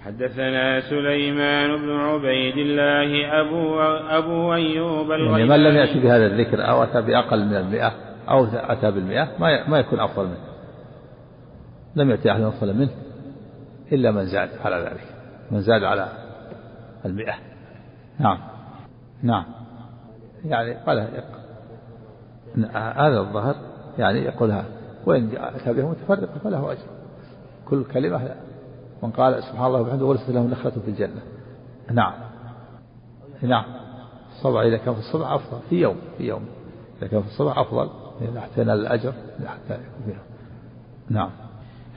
حدثنا 0.05 0.81
سليمان 0.81 1.77
بن 1.77 1.91
عبيد 1.91 2.57
الله 2.57 3.41
أبو, 3.41 3.81
أبو 4.09 4.55
أيوب 4.55 5.11
يعني 5.11 5.45
من 5.45 5.65
لم 5.65 5.77
يأتي 5.77 6.01
بهذا 6.01 6.27
الذكر 6.27 6.69
أو 6.69 6.83
أتى 6.83 7.03
بأقل 7.03 7.45
من 7.45 7.57
المئة 7.57 7.93
أو 8.29 8.45
أتى 8.45 8.91
بالمئة 8.91 9.29
ما 9.39 9.69
ما 9.69 9.79
يكون 9.79 10.01
أفضل 10.01 10.27
منه. 10.27 10.51
لم 11.97 12.11
يأتي 12.11 12.33
أحد 12.33 12.41
أفضل 12.41 12.77
منه 12.77 12.91
إلا 13.93 14.11
من 14.11 14.25
زاد 14.27 14.49
على 14.65 14.77
ذلك. 14.77 15.07
من 15.51 15.61
زاد 15.61 15.85
على 15.85 16.09
المئة. 17.05 17.35
نعم. 18.19 18.39
نعم. 19.23 19.45
يعني 20.45 20.75
قال 20.75 20.99
هذا 22.75 23.19
الظهر 23.19 23.55
يعني 23.99 24.19
يقولها. 24.19 24.65
وإن 25.07 25.31
أتى 25.37 25.73
بها 25.73 25.91
متفرقة 25.91 26.39
فله 26.45 26.73
أجر. 26.73 26.87
كل 27.69 27.85
كلمة 27.85 28.35
من 29.03 29.11
قال 29.11 29.43
سبحان 29.43 29.67
الله 29.67 29.81
وبحمده 29.81 30.05
ورثت 30.07 30.31
له 30.31 30.47
نخلة 30.47 30.71
في 30.71 30.89
الجنة. 30.89 31.23
نعم. 31.93 32.13
نعم. 33.43 33.65
الصبع 34.37 34.63
إذا 34.63 34.77
كان 34.77 34.95
في 34.95 35.01
الصبع 35.01 35.35
أفضل. 35.35 35.59
في 35.71 35.81
يوم. 35.81 35.97
في 36.19 36.25
يوم. 36.25 36.45
إذا 36.99 37.07
كان 37.07 37.23
في 37.23 37.29
الصبع 37.29 37.61
أفضل. 37.61 37.91
حتى 38.21 38.61
ينال 38.61 38.81
الأجر 38.81 39.13
حتى 39.47 39.75
يكون 39.75 40.03
فيها 40.07 40.23
نعم. 41.11 41.31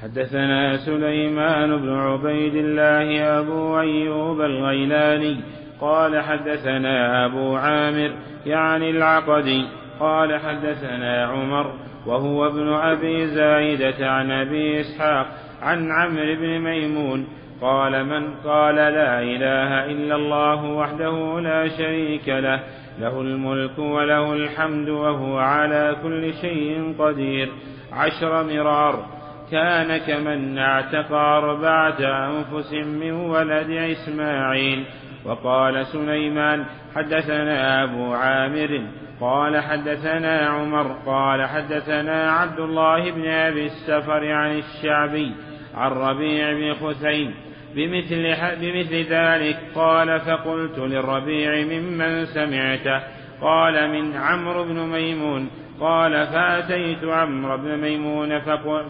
حدثنا 0.01 0.77
سليمان 0.85 1.77
بن 1.77 1.89
عبيد 1.89 2.55
الله 2.55 3.39
أبو 3.39 3.79
أيوب 3.79 4.41
الغيلاني 4.41 5.41
قال 5.81 6.21
حدثنا 6.21 7.25
أبو 7.25 7.55
عامر 7.55 8.15
يعني 8.45 8.89
العقدي 8.89 9.65
قال 9.99 10.39
حدثنا 10.39 11.25
عمر 11.25 11.73
وهو 12.05 12.47
ابن 12.47 12.73
أبي 12.73 13.27
زايدة 13.27 14.11
عن 14.11 14.31
أبي 14.31 14.81
إسحاق 14.81 15.27
عن 15.61 15.91
عمرو 15.91 16.35
بن 16.35 16.59
ميمون 16.59 17.27
قال 17.61 18.05
من 18.05 18.33
قال 18.45 18.75
لا 18.75 19.21
إله 19.21 19.85
إلا 19.85 20.15
الله 20.15 20.65
وحده 20.65 21.39
لا 21.39 21.67
شريك 21.67 22.29
له 22.29 22.59
له 22.99 23.21
الملك 23.21 23.79
وله 23.79 24.33
الحمد 24.33 24.89
وهو 24.89 25.37
على 25.37 25.95
كل 26.03 26.33
شيء 26.33 26.95
قدير 26.99 27.49
عشر 27.93 28.43
مرار 28.43 29.05
كان 29.53 29.97
كمن 29.97 30.57
اعتق 30.57 31.11
أربعة 31.11 31.97
أنفس 31.99 32.73
من 32.73 33.11
ولد 33.11 33.69
إسماعيل. 33.69 34.85
وقال 35.25 35.85
سليمان 35.85 36.65
حدثنا 36.95 37.83
أبو 37.83 38.13
عامر. 38.13 38.81
قال 39.21 39.59
حدثنا 39.61 40.39
عمر. 40.47 40.95
قال 41.05 41.45
حدثنا 41.45 42.31
عبد 42.31 42.59
الله 42.59 43.11
بن 43.11 43.27
أبي 43.27 43.65
السفر 43.65 44.31
عن 44.31 44.57
الشعبي 44.57 45.31
عن 45.75 45.91
ربيع 45.91 46.53
بن 46.53 46.73
خثيم 46.73 47.33
بمثل, 47.75 48.35
بمثل 48.61 48.95
ذلك 48.95 49.57
قال 49.75 50.19
فقلت 50.19 50.79
للربيع 50.79 51.65
ممن 51.65 52.25
سمعته؟ 52.25 53.01
قال 53.41 53.89
من 53.89 54.15
عمرو 54.15 54.63
بن 54.63 54.79
ميمون. 54.79 55.49
قال 55.79 56.27
فأتيت 56.27 57.03
عمرو 57.03 57.57
بن 57.57 57.77
ميمون 57.77 58.39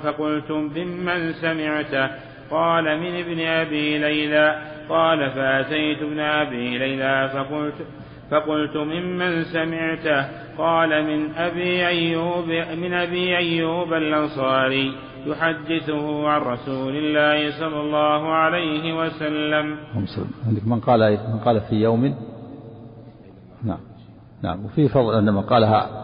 فقلت 0.04 0.52
ممن 0.52 1.34
سمعته؟ 1.34 2.10
قال 2.52 3.00
من 3.00 3.16
ابن 3.16 3.40
أبي 3.40 3.98
ليلى. 3.98 4.62
قال 4.90 5.30
فأتيت 5.32 6.02
ابن 6.02 6.20
أبي 6.20 6.78
ليلى 6.78 7.30
فقلت 7.34 7.74
فقلت 8.32 8.78
ممن 8.78 9.44
سمعته؟ 9.44 10.28
قال 10.58 10.90
من 11.04 11.36
أبي 11.36 11.88
أيوب 11.88 12.48
من 12.78 12.94
أبي 12.94 13.38
أيوب 13.38 13.94
الأنصاري 13.94 14.94
يحدثه 15.26 16.28
عن 16.30 16.42
رسول 16.42 16.96
الله 16.96 17.60
صلى 17.60 17.82
الله 17.82 18.34
عليه 18.34 18.94
وسلم. 18.94 19.78
عندك 20.48 20.68
من 20.68 20.80
قال 20.80 21.20
من 21.34 21.40
قال 21.40 21.62
في 21.62 21.76
يوم؟ 21.76 22.16
نعم. 23.64 23.80
نعم. 24.44 24.66
وفي 24.66 24.88
فضل 24.88 25.18
أن 25.18 25.34
من 25.34 25.42
قالها 25.42 26.03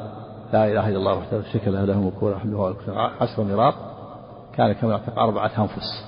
لا 0.54 0.66
إله 0.72 0.90
إلا 0.90 0.98
الله 0.98 1.18
وحده 1.18 1.42
شريك 1.42 1.68
له 1.68 1.86
له 1.86 1.94
الملك 1.94 2.24
وله 2.24 2.76
عشر 3.22 3.44
مرار 3.44 3.76
كان 4.54 4.74
كما 4.74 4.94
اعتق 4.94 5.20
أربعة 5.20 5.52
أنفس 5.60 6.06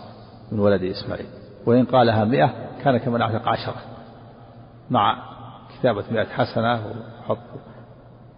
من 0.52 0.60
ولد 0.60 0.84
إسماعيل. 0.84 1.26
وإن 1.66 1.86
قالها 1.86 2.26
مئة 2.26 2.54
كان 2.84 2.98
كمن 2.98 3.22
اعتق 3.22 3.48
عشرة 3.48 3.76
مع 4.90 5.18
كتابة 5.80 6.04
مئة 6.12 6.26
حسنة 6.26 6.74
وحط 6.74 7.38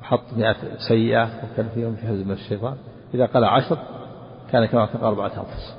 وحط 0.02 0.34
مئة 0.38 0.56
سيئة 0.88 1.24
وكان 1.24 1.70
فيهم 1.74 1.96
في 1.96 2.08
حزب 2.08 2.32
الشيطان. 2.32 2.76
إذا 3.14 3.26
قال 3.26 3.44
عشر 3.44 3.78
كان 4.52 4.66
كما 4.66 4.82
اعتق 4.82 5.04
أربعة 5.04 5.32
أنفس. 5.38 5.76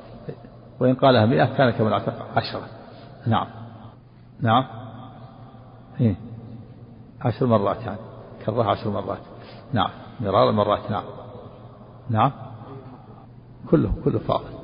وإن 0.81 0.95
قالها 0.95 1.27
مئة 1.27 1.57
كان 1.57 1.71
كما 1.71 1.93
اعتق 1.93 2.15
عشرة. 2.37 2.67
نعم. 3.27 3.47
نعم. 4.41 4.65
إيه. 6.01 6.17
عشر 7.21 7.47
مرات 7.47 7.83
يعني. 7.87 7.99
كررها 8.47 8.71
عشر 8.71 8.91
مرات. 8.91 9.19
نعم. 9.73 9.91
مرار 10.21 10.53
مرات 10.53 10.91
نعم. 10.91 11.05
نعم؟ 12.11 12.33
كله 13.71 13.95
كله 14.05 14.19
فاضل. 14.19 14.55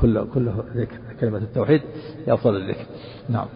كله 0.00 0.24
كله 0.34 0.64
ذكر 0.76 0.96
كلمة 1.20 1.38
التوحيد 1.38 1.82
أفضل 2.28 2.56
الذكر. 2.56 2.86
نعم. 3.28 3.46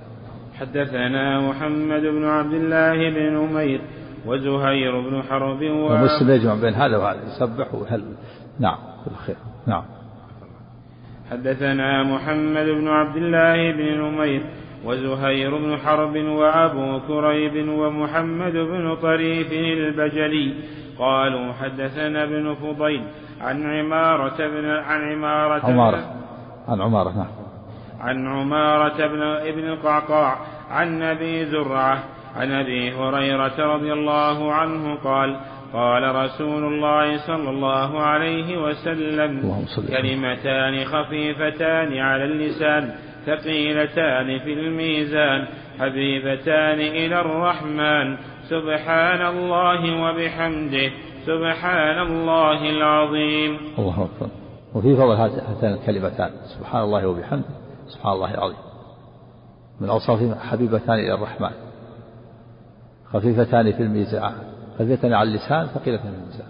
حدثنا 0.55 1.41
محمد 1.41 2.01
بن 2.01 2.25
عبد 2.25 2.53
الله 2.53 3.11
بن 3.11 3.33
نمير 3.37 3.81
وزهير 4.27 5.01
بن 5.01 5.23
حرب 5.23 5.63
و... 5.63 5.93
ومسلم 5.93 6.31
يجمع 6.31 6.55
بين 6.55 6.75
هذا 6.75 6.97
وهذا؟ 6.97 7.21
يسبح 7.27 7.75
وهل 7.75 8.05
نعم. 8.59 8.79
كل 9.05 9.15
خير. 9.15 9.37
نعم. 9.67 9.85
حدثنا 11.31 12.03
محمد 12.03 12.67
بن 12.67 12.89
عبد 12.89 13.17
الله 13.17 13.73
بن 13.73 14.01
نمير 14.03 14.43
وزهير 14.85 15.59
بن 15.59 15.77
حرب 15.77 16.17
وأبو 16.17 17.01
كريب 17.09 17.69
ومحمد 17.69 18.53
بن 18.53 18.97
طريف 18.97 19.53
البجلي 19.53 20.55
قالوا 20.99 21.53
حدثنا 21.53 22.25
ابن 22.25 22.55
فضيل 22.55 23.03
عن 23.41 23.67
عمارة 23.67 24.37
بن 24.37 24.67
عن 24.67 25.13
عمارة 25.13 25.67
عمارة. 25.67 26.05
عن 26.69 26.81
عمارة 26.81 27.11
نعم. 27.11 27.27
عن 28.01 28.27
عمارة 28.27 29.07
بن 29.07 29.23
ابن 29.23 29.69
القعقاع 29.69 30.37
عن 30.71 31.03
أبي 31.03 31.47
زرعة 31.47 31.99
عن 32.37 32.53
أبي 32.53 32.93
هريرة 32.93 33.75
رضي 33.75 33.93
الله 33.93 34.53
عنه 34.53 34.95
قال 34.95 35.41
قال 35.73 36.15
رسول 36.15 36.65
الله 36.65 37.27
صلى 37.27 37.51
الله 37.51 38.01
عليه 38.01 38.63
وسلم 38.63 39.65
كلمتان 39.89 40.85
خفيفتان 40.85 41.99
على 41.99 42.25
اللسان. 42.25 42.95
ثقيلتان 43.29 44.39
في 44.39 44.53
الميزان 44.53 45.47
حبيبتان 45.81 46.81
إلى 46.81 47.21
الرحمن. 47.21 48.17
سبحان 48.49 49.23
الله 49.27 49.81
وبحمده 50.03 50.91
سبحان 51.27 51.99
الله 52.07 52.71
العظيم. 52.71 53.59
الله 53.79 54.09
أكبر. 54.09 54.29
وفي 54.75 54.97
فضل 54.97 55.15
هاتان 55.15 55.73
الكلمتان. 55.73 56.31
سبحان 56.59 56.83
الله 56.83 57.07
وبحمده 57.09 57.55
سبحان 57.87 58.13
الله 58.13 58.35
العظيم. 58.35 58.57
من 59.81 59.89
أوصافهم 59.89 60.35
حبيبتان 60.35 60.99
إلى 60.99 61.15
الرحمن. 61.15 61.51
خفيفتان 63.13 63.73
في 63.73 63.83
الميزان. 63.83 64.33
خفيفتان 64.79 65.13
على 65.13 65.29
اللسان 65.29 65.67
ثقيلتان 65.67 66.11
في 66.13 66.19
الميزان. 66.19 66.49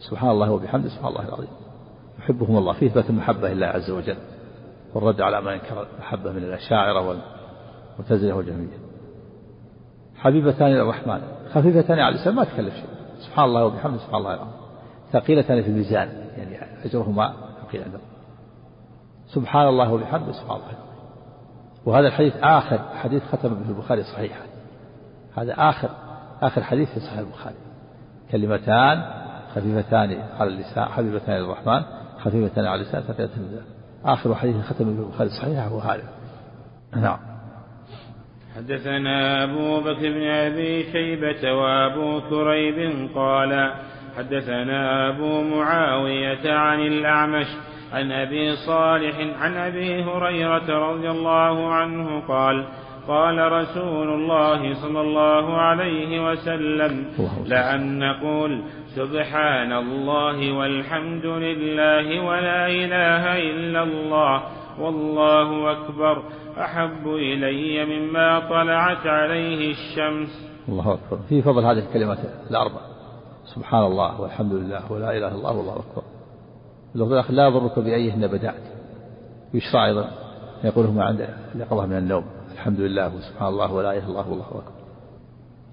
سبحان 0.00 0.30
الله 0.30 0.50
وبحمده 0.50 0.88
سبحان 0.88 1.08
الله 1.08 1.28
العظيم. 1.28 1.48
يحبهم 2.18 2.56
الله. 2.56 2.72
في 2.72 2.86
إثبات 2.86 3.10
المحبة 3.10 3.52
لله 3.52 3.66
عز 3.66 3.90
وجل. 3.90 4.16
والرد 4.94 5.20
على 5.20 5.40
ما 5.40 5.52
ينكر 5.52 5.86
المحبة 5.94 6.32
من 6.32 6.44
الأشاعرة 6.44 7.08
والمعتزلة 7.08 8.34
والجهمية. 8.34 8.78
حبيبتان 10.16 10.66
إلى 10.66 10.82
الرحمن. 10.82 11.22
خفيفتان 11.52 11.98
على 11.98 12.14
اللسان 12.14 12.34
ما 12.34 12.44
تكلف 12.44 12.74
شيء. 12.74 12.88
سبحان 13.18 13.44
الله 13.44 13.64
وبحمده 13.64 13.98
سبحان 13.98 14.16
الله 14.16 14.34
العظيم. 14.34 14.52
ثقيلتان 15.12 15.62
في 15.62 15.68
الميزان 15.68 16.08
يعني 16.36 16.84
أجرهما 16.84 17.32
ثقيل 17.66 17.82
عند 17.82 18.00
سبحان 19.26 19.68
الله 19.68 19.92
وبحمده 19.92 20.32
سبحان 20.32 20.56
الله 20.56 20.78
وهذا 21.86 22.06
الحديث 22.06 22.36
آخر 22.42 22.78
حديث 22.78 23.22
ختم 23.32 23.48
به 23.48 23.68
البخاري 23.68 24.02
صحيحا. 24.02 24.42
هذا 25.36 25.54
آخر 25.58 25.88
آخر 26.42 26.62
حديث 26.62 26.88
في 26.94 27.00
صحيح 27.00 27.18
البخاري. 27.18 27.56
كلمتان 28.30 29.04
خفيفتان 29.54 30.22
على 30.38 30.50
اللسان 30.50 30.84
حبيبتان 30.84 31.36
إلى 31.36 31.44
الرحمن 31.44 31.82
خفيفتان 32.18 32.64
على 32.64 32.82
اللسان 32.82 33.02
ثقيلتان 33.02 33.28
في 33.28 33.36
الميزان. 33.36 33.77
آخر 34.04 34.34
حديث 34.34 34.56
ختم 34.56 34.84
به 34.84 35.02
البخاري 35.02 35.30
صحيح 35.30 35.64
هو 35.64 35.78
هذا. 35.78 36.02
نعم. 36.96 37.18
حدثنا 38.56 39.44
أبو 39.44 39.80
بكر 39.80 40.12
بن 40.12 40.22
أبي 40.22 40.92
شيبة 40.92 41.52
وأبو 41.52 42.20
كريب 42.20 43.08
قال 43.14 43.72
حدثنا 44.16 45.08
أبو 45.08 45.42
معاوية 45.42 46.52
عن 46.52 46.80
الأعمش 46.80 47.46
عن 47.92 48.12
أبي 48.12 48.56
صالح 48.56 49.40
عن 49.40 49.56
أبي 49.56 50.02
هريرة 50.02 50.90
رضي 50.90 51.10
الله 51.10 51.72
عنه 51.72 52.20
قال 52.20 52.66
قال 53.08 53.52
رسول 53.52 54.08
الله 54.08 54.74
صلى 54.74 55.00
الله 55.00 55.56
عليه 55.56 56.30
وسلم 56.30 57.06
لأن 57.46 57.98
نقول 57.98 58.62
سبحان 58.98 59.72
الله 59.72 60.52
والحمد 60.58 61.26
لله 61.26 62.24
ولا 62.24 62.66
إله 62.66 63.38
إلا 63.50 63.82
الله 63.82 64.42
والله 64.80 65.72
أكبر 65.72 66.22
أحب 66.58 67.06
إلي 67.06 67.84
مما 67.84 68.40
طلعت 68.40 69.06
عليه 69.06 69.70
الشمس. 69.70 70.50
الله 70.68 70.94
أكبر. 70.94 71.18
في 71.28 71.42
فضل 71.42 71.64
هذه 71.64 71.78
الكلمات 71.78 72.18
الأربع. 72.50 72.80
سبحان 73.54 73.84
الله 73.84 74.20
والحمد 74.20 74.52
لله 74.52 74.92
ولا 74.92 75.10
إله 75.10 75.28
إلا 75.28 75.34
الله 75.34 75.56
والله 75.56 75.76
أكبر. 75.76 76.02
اللفظ 76.94 77.30
لا 77.30 77.48
يضرك 77.48 77.78
بأيهن 77.78 78.26
بدأت. 78.26 78.64
يشرع 79.54 79.86
أيضا 79.86 80.10
يقولهما 80.64 81.04
عند 81.04 81.28
اليقظة 81.54 81.86
من 81.86 81.98
النوم. 81.98 82.24
الحمد 82.52 82.80
لله 82.80 83.16
وسبحان 83.16 83.48
الله 83.48 83.72
ولا 83.72 83.90
إله 83.92 83.98
إلا 83.98 84.08
الله 84.08 84.30
والله 84.30 84.46
أكبر. 84.46 84.78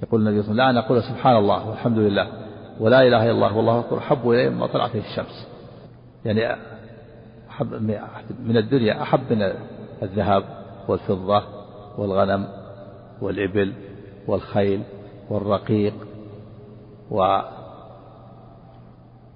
يقول 0.04 0.22
النبي 0.22 0.42
صلى 0.42 0.52
الله 0.52 0.64
عليه 0.64 0.80
وسلم 0.80 0.82
لا 0.82 0.86
نقول 0.86 1.04
سبحان 1.04 1.36
الله 1.36 1.70
والحمد 1.70 1.98
لله. 1.98 2.45
ولا 2.80 3.02
إله 3.02 3.24
إلا 3.24 3.32
الله 3.32 3.58
والله 3.58 3.80
أكبر. 3.80 3.98
أحب 3.98 4.30
إلي 4.30 4.50
مما 4.50 4.68
طلعت 4.68 4.96
الشمس. 4.96 5.48
يعني 6.26 6.56
أحب 7.50 7.74
من 8.40 8.58
الدنيا 8.58 9.02
أحب 9.02 9.34
من 9.34 9.54
الذهب 10.04 10.44
والفضة 10.88 11.44
والغنم 11.98 12.48
والإبل 13.22 13.74
والخيل 14.28 14.84
والرقيق 15.30 15.94
و 17.12 17.40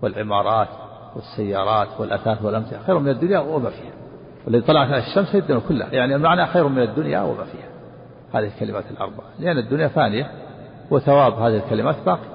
والعمارات 0.01 0.67
والسيارات 1.15 1.87
والأثاث 1.99 2.41
والأمتعة 2.41 2.83
خير 2.83 2.99
من 2.99 3.09
الدنيا 3.09 3.39
وما 3.39 3.69
فيها. 3.69 3.93
والذي 4.45 4.61
طلعت 4.61 5.03
الشمس 5.03 5.35
هي 5.35 5.39
الدنيا 5.39 5.61
كلها. 5.69 5.89
يعني 5.91 6.15
المعنى 6.15 6.45
خير 6.45 6.67
من 6.67 6.81
الدنيا 6.81 7.21
وما 7.21 7.43
فيها. 7.43 7.69
هذه 8.33 8.47
الكلمات 8.47 8.83
الأربع 8.91 9.23
لأن 9.39 9.57
الدنيا 9.57 9.87
فانية 9.87 10.31
وثواب 10.91 11.33
هذه 11.33 11.57
الكلمات 11.57 11.95
باقي 12.05 12.28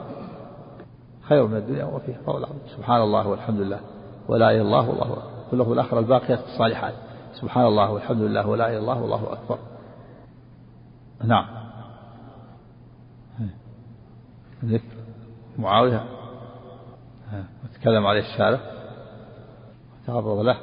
خير 1.28 1.46
من 1.46 1.56
الدنيا 1.56 1.84
وفيها 1.84 2.18
فهو 2.26 2.38
العظيم 2.38 2.58
سبحان 2.76 3.02
الله 3.02 3.28
والحمد 3.28 3.60
لله 3.60 3.80
ولا 4.28 4.50
إله 4.50 4.60
إلا 4.60 4.62
الله 4.62 4.88
والله 4.88 5.12
أكبر. 5.12 5.34
والله 5.50 5.72
الآخر 5.72 5.98
الباقيات 5.98 6.38
الصالحات. 6.38 6.94
سبحان 7.40 7.66
الله 7.66 7.90
والحمد 7.90 8.22
لله 8.22 8.48
ولا 8.48 8.68
إله 8.68 8.72
إلا 8.72 8.78
الله 8.78 9.02
والله 9.02 9.32
أكبر. 9.32 9.58
نعم. 11.24 11.46
ذكر 14.64 14.84
معاوية. 15.58 16.04
وتكلم 17.64 18.06
عليه 18.06 18.20
الشارع. 18.20 18.60
وتعرض 20.02 20.38
له. 20.38 20.56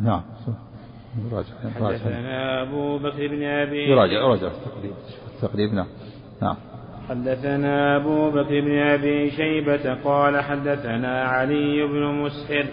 نعم. 0.00 0.22
يراجع 1.30 1.54
حدثنا 1.74 2.62
أبو 2.62 2.98
بكر 2.98 3.28
بن 3.28 3.42
أبي 3.42 3.90
يراجع 3.90 4.12
يراجع. 4.12 4.46
التقريب 4.46 4.94
التقريب 5.34 5.74
نعم. 5.74 5.86
نعم. 6.42 6.56
حدثنا 7.08 7.96
أبو 7.96 8.30
بكر 8.30 8.60
بن 8.60 8.78
أبي 8.78 9.30
شيبة 9.30 9.94
قال 9.94 10.40
حدثنا 10.40 11.24
علي 11.24 11.86
بن 11.86 12.04
مسهر 12.04 12.64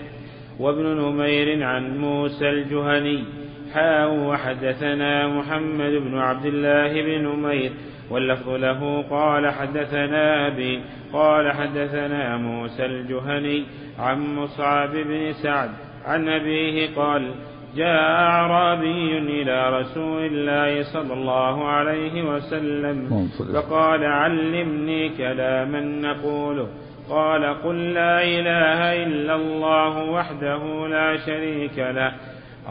وابن 0.59 0.83
نمير 0.83 1.63
عن 1.63 1.97
موسى 1.97 2.49
الجهني. 2.49 3.23
حاء 3.73 4.13
وحدثنا 4.13 5.27
محمد 5.27 5.91
بن 5.91 6.17
عبد 6.17 6.45
الله 6.45 7.01
بن 7.01 7.27
نمير. 7.27 7.71
واللفظ 8.11 8.49
له 8.49 9.01
قال 9.09 9.49
حدثنا 9.49 10.47
أبي 10.47 10.81
قال 11.13 11.51
حدثنا 11.51 12.37
موسى 12.37 12.85
الجهني 12.85 13.63
عن 13.99 14.35
مصعب 14.35 14.91
بن 14.91 15.33
سعد 15.43 15.69
عن 16.05 16.29
أبيه 16.29 16.95
قال 16.95 17.31
جاء 17.75 18.11
أعرابي 18.11 19.17
إلى 19.17 19.79
رسول 19.79 20.25
الله 20.25 20.83
صلى 20.83 21.13
الله 21.13 21.67
عليه 21.67 22.23
وسلم 22.23 23.27
فقال 23.53 24.05
علمني 24.05 25.09
كلاما 25.09 25.81
نقوله. 25.81 26.67
قال 27.09 27.45
قل 27.63 27.93
لا 27.93 28.23
إله 28.23 29.03
إلا 29.03 29.35
الله 29.35 30.11
وحده 30.11 30.87
لا 30.87 31.17
شريك 31.17 31.77
له. 31.77 32.11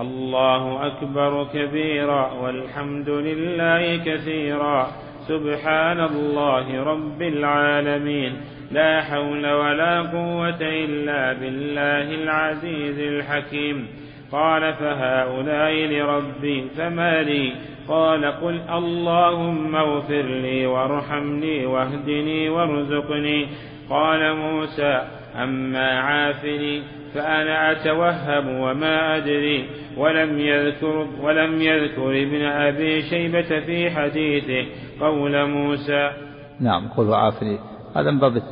الله 0.00 0.86
أكبر 0.86 1.46
كبيرا 1.54 2.32
والحمد 2.32 3.08
لله 3.08 3.96
كثيرا. 3.96 4.88
سبحان 5.28 6.00
الله 6.00 6.84
رب 6.84 7.22
العالمين. 7.22 8.32
لا 8.70 9.02
حول 9.02 9.46
ولا 9.46 10.02
قوة 10.02 10.60
إلا 10.60 11.32
بالله 11.32 12.14
العزيز 12.14 12.98
الحكيم. 12.98 14.07
قال 14.32 14.74
فهؤلاء 14.74 15.72
لربي 15.72 16.68
فما 16.76 17.22
لي؟ 17.22 17.52
قال 17.88 18.24
قل 18.24 18.60
اللهم 18.70 19.76
اغفر 19.76 20.22
لي 20.22 20.66
وارحمني 20.66 21.66
واهدني 21.66 22.48
وارزقني. 22.48 23.46
قال 23.90 24.36
موسى 24.36 25.02
أما 25.42 26.00
عافني 26.00 26.82
فأنا 27.14 27.72
أتوهم 27.72 28.60
وما 28.60 29.16
أدري. 29.16 29.68
ولم 29.96 30.38
يذكر 30.38 31.06
ولم 31.20 31.62
يذكر 31.62 32.10
ابن 32.10 32.42
أبي 32.42 33.02
شيبة 33.02 33.60
في 33.60 33.90
حديثه 33.90 34.68
قول 35.00 35.46
موسى. 35.46 36.10
نعم 36.60 36.88
قل 36.88 37.08
وعافني. 37.08 37.58
هذا 37.96 38.10
من 38.10 38.18
باب 38.18 38.42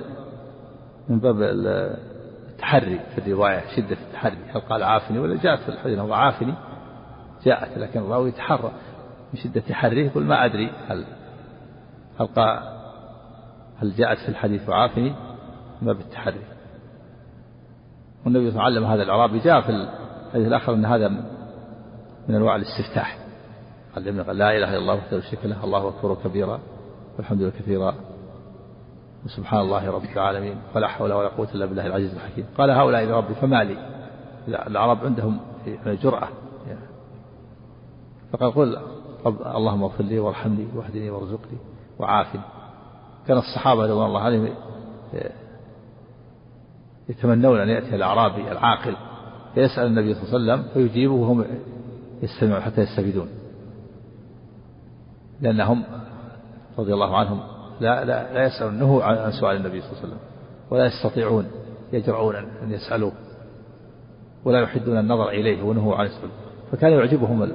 من 1.08 1.18
باب 1.18 1.36
التحري 2.56 3.00
في 3.14 3.18
الرواية 3.18 3.62
شدة 3.76 3.96
التحري 4.06 4.38
هل 4.54 4.60
قال 4.60 4.82
عافني 4.82 5.18
ولا 5.18 5.42
جاءت 5.42 5.60
في 5.60 5.68
الحديث؟ 5.68 5.98
هو 5.98 6.12
عافني 6.12 6.54
جاءت 7.44 7.78
لكن 7.78 8.00
الراوي 8.00 8.28
يتحرى 8.28 8.72
من 9.34 9.40
شدة 9.40 9.60
تحريه 9.60 10.06
يقول 10.06 10.24
ما 10.24 10.44
أدري 10.44 10.70
هل 10.88 11.04
هل 12.20 12.26
قال 12.26 12.60
هل 13.76 13.92
جاءت 13.96 14.18
في 14.18 14.28
الحديث 14.28 14.68
وعافني؟ 14.68 15.14
ما 15.82 15.92
بالتحري. 15.92 16.40
والنبي 18.24 18.50
صلى 18.50 18.50
الله 18.50 18.62
عليه 18.62 18.76
وسلم 18.76 18.90
هذا 18.90 19.02
الأعرابي 19.02 19.38
جاء 19.38 19.60
في 19.60 19.70
الحديث 19.70 20.46
الآخر 20.46 20.74
أن 20.74 20.84
هذا 20.84 21.08
من 22.28 22.34
أنواع 22.34 22.56
الاستفتاح. 22.56 23.18
قال 23.94 24.38
لا 24.38 24.56
إله 24.56 24.68
إلا 24.68 24.78
الله 24.78 24.94
وحده 24.94 25.16
لا 25.16 25.22
شريك 25.22 25.46
له 25.46 25.64
الله 25.64 25.88
أكبر 25.88 26.14
كبيرا 26.24 26.60
والحمد 27.18 27.40
لله 27.40 27.50
كثيرا. 27.50 27.94
وسبحان 29.26 29.60
الله 29.60 29.90
رب 29.90 30.04
العالمين 30.04 30.56
ولا 30.74 30.88
حول 30.88 31.12
ولا 31.12 31.28
قوة 31.28 31.48
إلا 31.54 31.66
بالله 31.66 31.86
العزيز 31.86 32.14
الحكيم. 32.14 32.46
قال 32.58 32.70
هؤلاء 32.70 33.04
لربي 33.04 33.34
فما 33.34 33.64
لي؟ 33.64 33.76
العرب 34.48 35.04
عندهم 35.04 35.40
جرأة. 35.86 36.28
فقال 38.32 38.52
قل 38.52 38.78
اللهم 39.56 39.82
اغفر 39.82 40.04
لي 40.04 40.18
وارحمني 40.18 40.66
واهدني 40.74 41.10
وارزقني 41.10 41.58
وعافني. 41.98 42.42
كان 43.26 43.38
الصحابة 43.38 43.82
رضوان 43.84 44.06
الله 44.06 44.20
عليهم 44.20 44.48
يتمنون 47.08 47.60
أن 47.60 47.68
يأتي 47.68 47.94
الأعرابي 47.94 48.52
العاقل 48.52 48.96
فيسأل 49.54 49.86
النبي 49.86 50.14
صلى 50.14 50.22
الله 50.22 50.52
عليه 50.52 50.62
وسلم 50.62 50.72
فيجيبه 50.74 51.14
وهم 51.14 51.44
يستمعون 52.22 52.62
حتى 52.62 52.80
يستفيدون. 52.80 53.28
لأنهم 55.40 55.84
رضي 56.78 56.94
الله 56.94 57.16
عنهم 57.16 57.40
لا 57.80 58.04
لا 58.04 58.32
لا 58.34 58.44
يسألونه 58.44 59.02
عن 59.02 59.32
سؤال 59.32 59.56
النبي 59.56 59.80
صلى 59.80 59.90
الله 59.90 59.98
عليه 60.02 60.08
وسلم. 60.08 60.18
ولا 60.70 60.84
يستطيعون 60.84 61.46
يجرؤون 61.92 62.36
أن 62.36 62.72
يسألوه. 62.72 63.12
ولا 64.44 64.60
يحدون 64.60 64.98
النظر 64.98 65.28
إليه 65.28 65.62
ونهوا 65.62 65.96
عن 65.96 66.06
السؤال 66.06 66.30
فكان 66.72 66.92
يعجبهم 66.92 67.52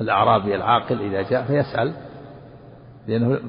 الأعرابي 0.00 0.54
العاقل 0.54 1.00
إذا 1.00 1.22
جاء 1.22 1.44
فيسأل 1.44 1.94
لأنه 3.06 3.40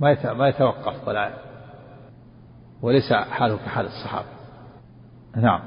ما 0.00 0.32
ما 0.32 0.48
يتوقف 0.48 1.08
ولا 1.08 1.30
وليس 2.82 3.12
حاله 3.12 3.56
كحال 3.56 3.86
الصحابة. 3.86 4.26
نعم. 5.36 5.60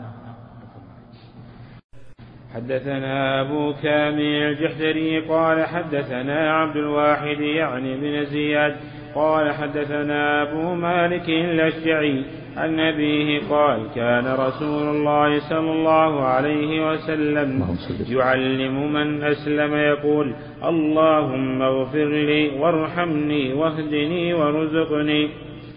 حدثنا 2.58 3.42
أبو 3.42 3.74
كامل 3.84 4.20
الجحدري 4.20 5.20
قال 5.20 5.66
حدثنا 5.66 6.52
عبد 6.54 6.78
الواحد 6.78 7.40
يعني 7.40 7.98
بن 7.98 8.26
زياد 8.26 8.76
قال 9.16 9.52
حدثنا 9.52 10.42
أبو 10.42 10.74
مالك 10.74 11.30
الأشجعي 11.30 12.26
عن 12.58 12.80
أبيه 12.80 13.42
قال 13.50 13.88
كان 13.96 14.26
رسول 14.26 14.96
الله 14.96 15.50
صلى 15.50 15.72
الله 15.72 16.24
عليه 16.24 16.92
وسلم 16.92 17.78
يعلم 18.10 18.94
من 18.94 19.24
أسلم 19.24 19.74
يقول 19.74 20.36
اللهم 20.64 21.62
اغفر 21.62 22.10
لي 22.10 22.60
وارحمني 22.60 23.54
واهدني 23.54 24.34
وارزقني. 24.34 25.30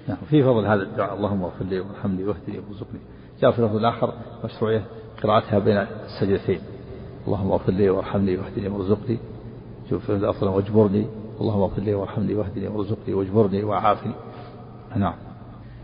نعم 0.08 0.18
في 0.30 0.42
فضل 0.42 0.66
هذا 0.66 0.82
الدعاء. 0.82 1.14
اللهم 1.14 1.42
اغفر 1.42 1.64
لي 1.64 1.80
وارحمني 1.80 2.24
واهدني 2.24 2.58
وارزقني. 2.58 3.00
جاء 3.42 3.50
في 3.50 3.58
اللفظ 3.58 3.76
الآخر 3.76 4.12
مشروعية 4.44 4.82
قراءتها 5.22 5.58
بين 5.58 5.76
السجدتين. 5.76 6.60
اللهم 7.30 7.52
اغفر 7.52 7.72
لي 7.72 7.90
وارحمني 7.90 8.36
واهدني 8.36 8.68
وارزقني. 8.68 9.18
شوف 9.90 10.10
الأفضل 10.10 10.48
واجبرني. 10.48 11.06
اللهم 11.40 11.62
اغفر 11.62 11.82
لي 11.82 11.94
وارحمني 11.94 12.34
واهدني 12.34 12.68
وارزقني 12.68 13.14
واجبرني 13.14 13.64
وعافني. 13.64 14.12
نعم. 14.96 15.14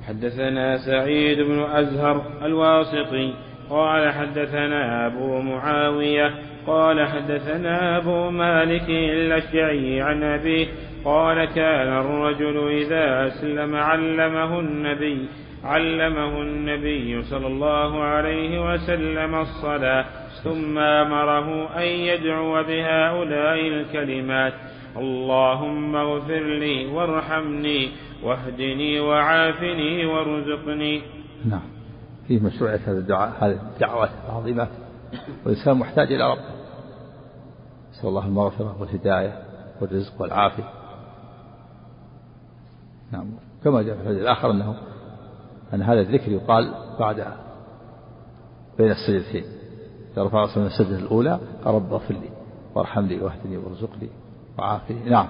حدثنا 0.09 0.77
سعيد 0.77 1.39
بن 1.39 1.59
أزهر 1.59 2.23
الواسطي 2.43 3.35
قال 3.71 4.13
حدثنا 4.13 5.07
أبو 5.07 5.41
معاوية 5.41 6.35
قال 6.67 7.07
حدثنا 7.09 7.99
أبو 7.99 8.31
مالك 8.31 8.89
الأشجعي 8.91 10.01
عن 10.01 10.23
أبيه 10.23 10.67
قال 11.05 11.45
كان 11.45 11.89
الرجل 11.89 12.69
إذا 12.69 13.27
أسلم 13.27 13.75
علمه 13.75 14.61
النبي 14.61 15.29
علمه 15.64 16.42
النبي 16.42 17.23
صلى 17.23 17.47
الله 17.47 18.03
عليه 18.03 18.75
وسلم 18.75 19.35
الصلاة 19.35 20.05
ثم 20.45 20.79
أمره 20.79 21.77
أن 21.77 21.87
يدعو 21.87 22.62
بهؤلاء 22.62 23.69
الكلمات. 23.69 24.53
اللهم 24.97 25.97
اغفر 25.97 26.42
لي 26.42 26.87
وارحمني 26.87 27.90
واهدني 28.23 29.01
وعافني 29.01 30.07
وارزقني. 30.07 31.03
نعم. 31.45 31.69
فيه 32.29 32.40
مشروعية 32.40 32.81
هذا 32.87 32.99
الدعاء 32.99 33.33
هذه 33.40 33.61
الدعوات 33.75 34.11
العظيمات 34.29 34.69
والإنسان 35.45 35.77
محتاج 35.77 36.12
إلى 36.12 36.31
ربه. 36.31 36.57
نسأل 37.92 38.09
الله 38.09 38.27
المغفرة 38.27 38.77
والهداية 38.81 39.42
والرزق 39.81 40.23
والعافية. 40.23 40.64
نعم. 43.12 43.27
كما 43.64 43.83
جاء 43.83 43.97
في 43.97 44.03
الحديث 44.03 44.21
الآخر 44.21 44.51
أنه 44.51 44.75
أن 45.74 45.83
هذا 45.83 46.00
الذكر 46.00 46.33
يقال 46.33 46.74
بعد 47.00 47.24
بين 48.79 48.90
السجدتين. 48.90 49.44
إذا 50.12 50.22
رفع 50.24 50.40
رأسه 50.40 50.61
من 50.61 50.66
السجدة 50.66 50.98
الأولى 50.98 51.40
رب 51.66 51.92
اغفر 51.92 52.14
لي 52.14 52.31
وارحم 52.74 53.07
لي 53.07 53.20
واهدني 53.20 53.57
وارزقني 53.57 54.09
وعافني. 54.59 55.11
نعم. 55.11 55.26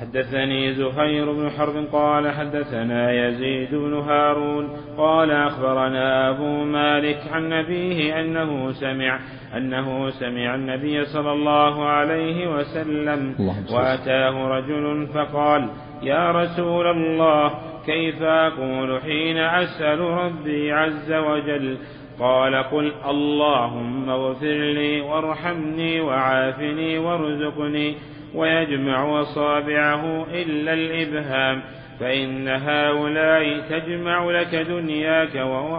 حدثني 0.00 0.74
زهير 0.74 1.32
بن 1.32 1.50
حرب 1.50 1.84
قال 1.92 2.30
حدثنا 2.30 3.12
يزيد 3.12 3.74
بن 3.74 3.94
هارون 3.94 4.68
قال 4.96 5.30
أخبرنا 5.30 6.30
أبو 6.30 6.64
مالك 6.64 7.20
عن 7.32 7.52
أبيه 7.52 8.20
أنه 8.20 8.72
سمع 8.72 9.20
أنه 9.56 10.10
سمع 10.10 10.54
النبي 10.54 11.04
صلى 11.04 11.32
الله 11.32 11.84
عليه 11.84 12.54
وسلم. 12.54 13.34
وأتاه 13.72 14.48
رجل 14.48 15.06
فقال 15.06 15.68
يا 16.02 16.30
رسول 16.30 16.86
الله 16.86 17.54
كيف 17.86 18.22
أقول 18.22 19.00
حين 19.00 19.36
أسأل 19.36 20.00
ربي 20.00 20.72
عز 20.72 21.12
وجل؟ 21.12 21.78
قال 22.20 22.54
قل 22.54 22.92
اللهم 23.10 24.10
اغفر 24.10 24.58
لي 24.78 25.00
وارحمني 25.00 26.00
وعافني 26.00 26.98
وارزقني 26.98 27.94
ويجمع 28.34 29.20
أصابعه 29.22 30.24
إلا 30.24 30.72
الإبهام 30.72 31.62
فإن 32.00 32.48
هؤلاء 32.48 33.60
تجمع 33.70 34.30
لك 34.30 34.54
دنياك 34.54 35.34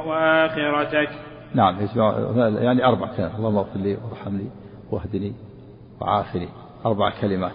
وآخرتك. 0.08 1.10
نعم 1.56 1.76
يعني 2.38 2.86
أربع 2.86 3.08
كلمات 3.18 3.36
اللهم 3.36 3.58
اغفر 3.58 3.80
لي 3.80 3.98
وارحمني 4.10 4.50
وأهدني 4.92 5.34
وعافني 6.02 6.48
أربع 6.86 7.10
كلمات. 7.22 7.52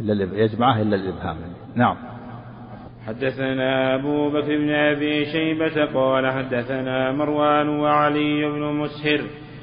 إلا 0.00 0.44
يجمعها 0.44 0.82
إلا 0.82 0.96
الإبهام. 0.96 1.36
نعم. 1.74 1.96
حدثنا 3.06 3.94
أبو 3.94 4.30
بكر 4.30 4.56
بن 4.56 4.70
أبي 4.70 5.24
شيبة 5.24 5.84
قال 5.84 6.30
حدثنا 6.32 7.12
مروان 7.12 7.68
وعلي 7.68 8.48
بن 8.50 8.62
مسهر 8.62 9.20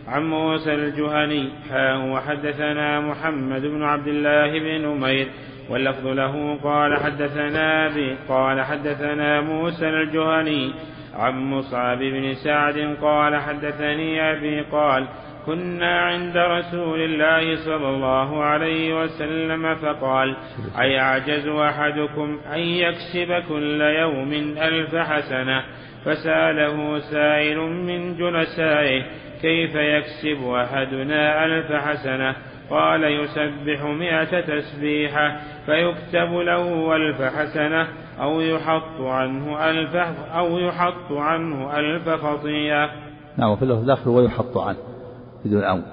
عن 0.07 0.29
موسى 0.29 0.73
الجهني 0.73 1.49
حاه 1.69 2.11
وحدثنا 2.11 2.99
محمد 2.99 3.61
بن 3.61 3.83
عبد 3.83 4.07
الله 4.07 4.59
بن 4.59 4.87
نمير 4.87 5.27
واللفظ 5.69 6.07
له 6.07 6.57
قال 6.63 6.97
حدثنا 6.97 7.87
أبي 7.87 8.15
قال 8.29 8.61
حدثنا 8.61 9.41
موسى 9.41 9.89
الجهني 9.89 10.73
عن 11.15 11.51
مصعب 11.51 11.97
بن 11.97 12.33
سعد 12.33 12.97
قال 13.01 13.35
حدثني 13.35 14.31
أبي 14.31 14.61
قال 14.61 15.07
كنا 15.47 15.99
عند 15.99 16.37
رسول 16.37 17.01
الله 17.01 17.55
صلى 17.55 17.89
الله 17.89 18.43
عليه 18.43 19.03
وسلم 19.03 19.75
فقال 19.75 20.35
أيعجز 20.79 21.47
أحدكم 21.47 22.39
أن 22.53 22.59
يكسب 22.59 23.43
كل 23.49 23.81
يوم 23.81 24.33
ألف 24.57 24.95
حسنة؟ 24.95 25.63
فسأله 26.05 26.99
سائل 26.99 27.57
من 27.59 28.17
جلسائه 28.17 29.03
كيف 29.41 29.75
يكسب 29.75 30.49
أحدنا 30.53 31.45
ألف 31.45 31.71
حسنة؟ 31.71 32.35
قال 32.69 33.03
يسبح 33.03 33.83
مئة 33.83 34.41
تسبيحة 34.41 35.37
فيكتب 35.65 36.33
له 36.33 36.95
ألف 36.95 37.21
حسنة 37.21 37.87
أو 38.21 38.41
يحط 38.41 39.01
عنه 39.01 39.69
ألف 39.69 39.95
أو 40.35 40.59
يحط 40.59 41.11
عنه 41.11 41.79
ألف 41.79 42.09
خطيئة. 42.09 42.89
نعم 43.37 43.49
وفي 43.51 43.65
الآخر 43.65 44.09
ويحط 44.09 44.57
عنه. 44.57 44.96
بدون 45.45 45.63
أمر. 45.63 45.83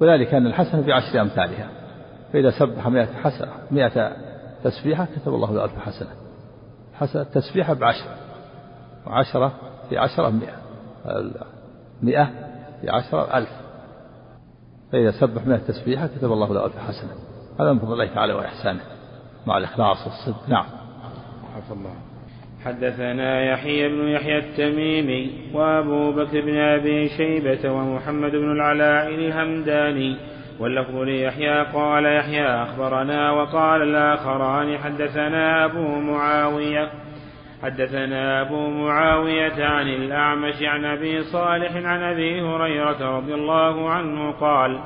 وذلك 0.00 0.34
أن 0.34 0.46
الحسنة 0.46 0.86
بعشر 0.86 1.20
أمثالها. 1.20 1.68
فإذا 2.32 2.50
سبح 2.50 2.88
مئة 2.88 3.06
حسنة 3.06 3.52
مئة 3.70 4.12
تسبيحة 4.64 5.06
كتب 5.16 5.34
الله 5.34 5.52
له 5.52 5.64
ألف 5.64 5.78
حسنة. 5.78 6.10
حسنة 6.94 7.22
تسبيحة 7.22 7.74
بعشرة. 7.74 8.14
وعشرة 9.06 9.52
في 9.88 9.98
عشرة 9.98 10.30
مئة. 10.30 10.56
مئة 12.02 12.24
في 12.80 12.90
عشرة 12.90 13.38
ألف. 13.38 13.50
فإذا 14.92 15.10
سبح 15.10 15.46
مئة 15.46 15.58
تسبيحة 15.58 16.06
كتب 16.06 16.32
الله 16.32 16.54
له 16.54 16.66
ألف 16.66 16.78
حسنة. 16.78 17.12
هذا 17.60 17.72
من 17.72 17.78
فضل 17.78 17.92
الله 17.92 18.14
تعالى 18.14 18.32
وإحسانه 18.32 18.82
مع 19.46 19.58
الإخلاص 19.58 20.06
والصدق. 20.06 20.48
نعم. 20.48 20.66
الله. 21.70 22.07
حدثنا 22.64 23.42
يحيى 23.52 23.88
بن 23.88 24.08
يحيى 24.08 24.38
التميمي 24.38 25.30
وأبو 25.54 26.12
بكر 26.12 26.40
بن 26.40 26.56
أبي 26.56 27.08
شيبة 27.08 27.72
ومحمد 27.72 28.30
بن 28.30 28.52
العلاء 28.52 29.14
الهمداني 29.14 30.16
واللفظ 30.60 30.96
ليحيى 30.96 31.62
قال 31.62 32.06
يحيى 32.06 32.46
أخبرنا 32.46 33.30
وقال 33.30 33.82
الآخران 33.82 34.78
حدثنا 34.78 35.64
أبو 35.64 36.00
معاوية 36.00 36.90
حدثنا 37.62 38.40
أبو 38.40 38.70
معاوية 38.70 39.64
عن 39.64 39.88
الأعمش 39.88 40.62
عن 40.62 40.84
أبي 40.84 41.22
صالح 41.22 41.76
عن 41.76 42.02
أبي 42.02 42.40
هريرة 42.40 43.16
رضي 43.18 43.34
الله 43.34 43.90
عنه 43.90 44.30
قال 44.30 44.80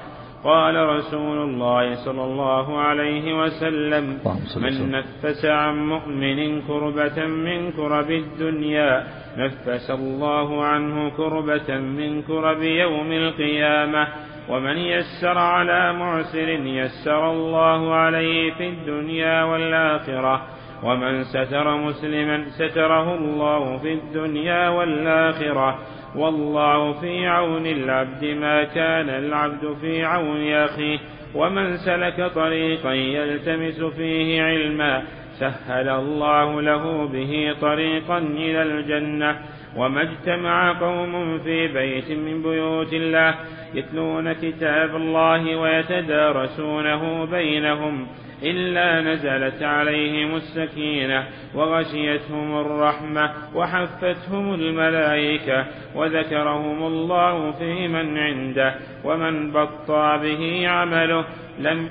قال 0.44 0.76
رسول 0.76 1.38
الله 1.38 1.94
صلى 1.94 2.24
الله 2.24 2.78
عليه 2.78 3.42
وسلم 3.42 4.18
من 4.57 4.90
نفس 4.90 5.44
عن 5.44 5.87
مؤمن 5.87 6.62
كربة 6.62 7.26
من 7.26 7.72
كرب 7.72 8.11
الدنيا 8.11 9.07
نفس 9.38 9.90
الله 9.90 10.64
عنه 10.64 11.11
كربة 11.16 11.78
من 11.78 12.22
كرب 12.22 12.62
يوم 12.62 13.12
القيامة 13.12 14.09
ومن 14.48 14.78
يسر 14.78 15.38
على 15.38 15.92
معسر 15.92 16.48
يسر 16.48 17.31
الله 17.31 17.94
عليه 17.94 18.52
في 18.52 18.68
الدنيا 18.68 19.44
والآخرة. 19.44 20.42
ومن 20.83 21.25
ستر 21.25 21.77
مسلما 21.77 22.45
ستره 22.51 23.14
الله 23.14 23.79
في 23.79 23.92
الدنيا 23.92 24.68
والآخرة 24.68 25.79
والله 26.16 26.92
في 26.92 27.27
عون 27.27 27.66
العبد 27.66 28.25
ما 28.25 28.64
كان 28.64 29.09
العبد 29.09 29.77
في 29.81 30.05
عون 30.05 30.53
أخيه 30.53 30.99
ومن 31.35 31.77
سلك 31.77 32.31
طريقا 32.35 32.92
يلتمس 32.92 33.81
فيه 33.81 34.42
علما 34.42 35.03
سهل 35.38 35.88
الله 35.88 36.61
له 36.61 37.07
به 37.07 37.55
طريقا 37.61 38.18
إلى 38.18 38.62
الجنة 38.62 39.37
وما 39.77 40.03
اجتمع 40.03 40.81
قوم 40.81 41.38
في 41.38 41.68
بيت 41.68 42.11
من 42.11 42.42
بيوت 42.42 42.92
الله 42.92 43.35
يتلون 43.75 44.33
كتاب 44.33 44.97
الله 44.97 45.57
ويتدارسونه 45.57 47.25
بينهم 47.25 48.07
إلا 48.42 49.00
نزلت 49.00 49.62
عليهم 49.62 50.37
السكينة 50.37 51.26
وغشيتهم 51.55 52.61
الرحمة 52.61 53.33
وحفتهم 53.55 54.55
الملائكة 54.55 55.66
وذكرهم 55.96 56.87
الله 56.87 57.52
في 57.52 57.88
من 57.88 58.18
عنده 58.18 58.74
ومن 59.05 59.52
بطى 59.52 60.18
به 60.22 60.68
عمله 60.68 61.24
لم 61.59 61.88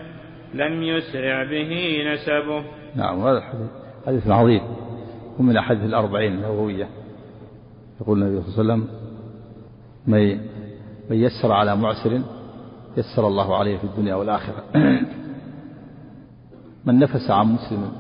لم 0.54 0.84
يسرع 0.84 1.44
به 1.44 2.04
نسبه. 2.14 2.64
نعم 2.96 3.20
هذا 3.22 3.38
الحديث 3.38 3.70
حديث 4.08 4.28
عظيم 4.28 4.62
ومن 5.40 5.52
الأحاديث 5.52 5.84
الأربعين 5.84 6.34
النووية 6.34 6.88
يقول 8.02 8.24
النبي 8.24 8.42
صلى 8.42 8.62
الله 8.62 8.74
عليه 8.74 8.84
وسلم 8.84 9.02
من 10.08 10.40
يسر 11.18 11.52
على 11.52 11.76
معسر 11.76 12.22
يسر 12.98 13.28
الله 13.28 13.58
عليه 13.58 13.78
في 13.78 13.84
الدنيا 13.84 14.16
والآخرة. 14.16 14.64
من 16.86 17.00
نفس 17.00 17.30
عن 17.30 17.54
مسلم 17.54 17.91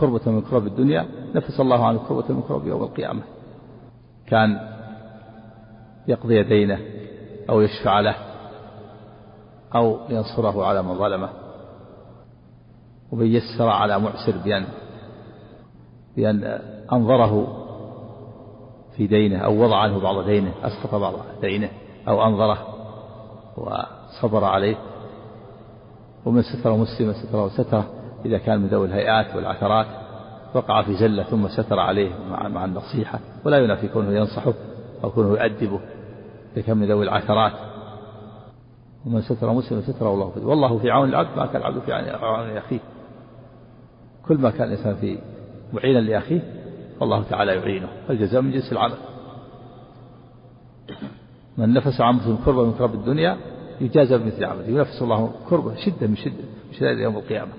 كربة 0.00 0.30
من 0.30 0.42
كرب 0.42 0.66
الدنيا 0.66 1.06
نفس 1.34 1.60
الله 1.60 1.86
عنه 1.86 2.00
كربة 2.08 2.34
من 2.34 2.42
كرب 2.42 2.66
يوم 2.66 2.82
القيامة. 2.82 3.22
كان 4.26 4.60
يقضي 6.08 6.42
دينه 6.42 6.78
أو 7.50 7.60
يشفع 7.60 8.00
له 8.00 8.14
أو 9.74 9.98
ينصره 10.08 10.66
على 10.66 10.82
من 10.82 10.98
ظلمه. 10.98 11.28
ومن 13.12 13.26
يسر 13.26 13.68
على 13.68 13.98
معسر 13.98 14.34
بأن 14.44 14.64
بأن 16.16 16.44
أنظره 16.92 17.46
في 18.96 19.06
دينه 19.06 19.38
أو 19.38 19.64
وضع 19.64 19.76
عنه 19.76 20.00
بعض 20.00 20.24
دينه 20.24 20.52
أسقط 20.62 20.94
بعض 20.94 21.14
دينه 21.40 21.70
أو 22.08 22.26
أنظره 22.26 22.58
وصبر 23.56 24.44
عليه. 24.44 24.76
ومن 26.24 26.42
ستر 26.42 26.76
مسلما 26.76 27.12
ستره 27.12 27.48
ستره. 27.48 28.03
إذا 28.24 28.38
كان 28.38 28.60
من 28.60 28.66
ذوي 28.66 28.86
الهيئات 28.86 29.36
والعثرات 29.36 29.86
وقع 30.54 30.82
في 30.82 30.94
زلة 30.94 31.22
ثم 31.22 31.48
ستر 31.48 31.80
عليه 31.80 32.10
مع, 32.30 32.48
مع 32.48 32.64
النصيحة 32.64 33.18
ولا 33.44 33.58
ينافي 33.58 33.88
كونه 33.88 34.12
ينصحه 34.12 34.52
أو 35.04 35.10
كونه 35.10 35.28
يؤدبه 35.28 35.80
إذا 36.56 36.62
كان 36.62 36.76
من 36.76 36.88
ذوي 36.88 37.04
العثرات. 37.04 37.52
ومن 39.06 39.22
ستر 39.22 39.52
مسلم 39.52 39.80
ستره 39.80 40.14
الله 40.14 40.30
فيه 40.30 40.40
والله 40.40 40.78
في 40.78 40.90
عون 40.90 41.08
العبد 41.08 41.36
ما 41.36 41.46
كان 41.46 41.56
العبد 41.56 41.78
في 41.78 41.92
عون 41.92 42.56
أخيه. 42.56 42.80
كل 44.28 44.38
ما 44.38 44.50
كان 44.50 44.68
الإنسان 44.68 44.94
في 44.94 45.18
معينا 45.72 45.98
لأخيه 45.98 46.40
فالله 47.00 47.22
تعالى 47.22 47.56
يعينه. 47.56 47.88
الجزاء 48.10 48.42
من 48.42 48.52
جنس 48.52 48.72
العمل. 48.72 48.96
من 51.58 51.72
نفس 51.72 52.00
عن 52.00 52.14
مسلم 52.14 52.38
كربة 52.44 52.64
من 52.64 52.72
كرب 52.72 52.94
الدنيا 52.94 53.36
يجازى 53.80 54.18
بمثل 54.18 54.44
عمله. 54.44 54.68
ينفس 54.68 55.02
الله 55.02 55.32
كربة 55.50 55.74
شدة 55.74 56.06
من 56.06 56.16
شدة 56.16 56.44
من 56.68 56.72
شدة 56.72 56.90
يوم 56.90 57.16
القيامة. 57.16 57.52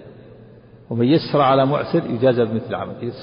ومن 0.89 1.05
يسر 1.05 1.41
على 1.41 1.65
معسر 1.65 2.05
يجازى 2.05 2.45
بمثل 2.45 2.75
عمله 2.75 3.13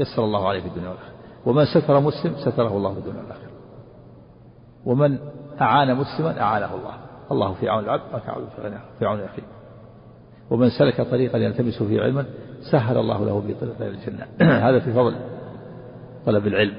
يسر. 0.00 0.24
الله 0.24 0.48
عليه 0.48 0.60
في 0.60 0.66
الدنيا 0.66 0.88
والآخرة. 0.88 1.12
ومن 1.46 1.64
ستر 1.64 2.00
مسلم 2.00 2.34
ستره 2.36 2.76
الله 2.76 2.92
في 2.92 2.98
الدنيا 2.98 3.22
والآخرة. 3.22 3.50
ومن 4.84 5.18
أعان 5.60 5.94
مسلما 5.96 6.40
أعانه 6.40 6.74
الله. 6.74 6.94
الله 7.32 7.54
في 7.54 7.68
عون 7.68 7.84
العبد 7.84 8.02
كان 8.62 8.78
في 8.98 9.06
عون 9.06 9.20
أخيه 9.20 9.42
ومن 10.50 10.70
سلك 10.70 11.00
طريقا 11.00 11.38
يلتمس 11.38 11.82
فيه 11.82 12.00
علما 12.00 12.24
سهل 12.72 12.96
الله 12.96 13.24
له 13.24 13.40
به 13.40 13.54
طريقا 13.60 13.86
إلى 13.86 13.88
الجنة. 13.88 14.26
هذا 14.68 14.78
في 14.78 14.92
فضل 14.92 15.14
طلب 16.26 16.46
العلم. 16.46 16.74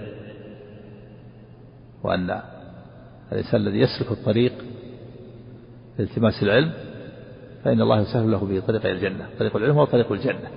وأن 2.04 2.42
الإنسان 3.32 3.62
الذي 3.62 3.80
يسلك 3.80 4.12
الطريق 4.12 4.54
لالتماس 5.98 6.44
العلم 6.44 6.72
فإن 7.64 7.82
الله 7.82 8.02
يسهل 8.02 8.32
له 8.32 8.38
به 8.38 8.60
طريق 8.60 8.86
إلى 8.86 8.92
الجنة 8.92 9.30
طريق 9.40 9.56
العلم 9.56 9.78
هو 9.78 9.86
طريق 9.86 10.12
الجنة 10.12 10.50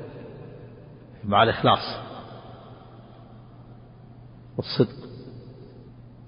مع 1.24 1.42
الإخلاص 1.42 1.98
والصدق. 4.56 5.02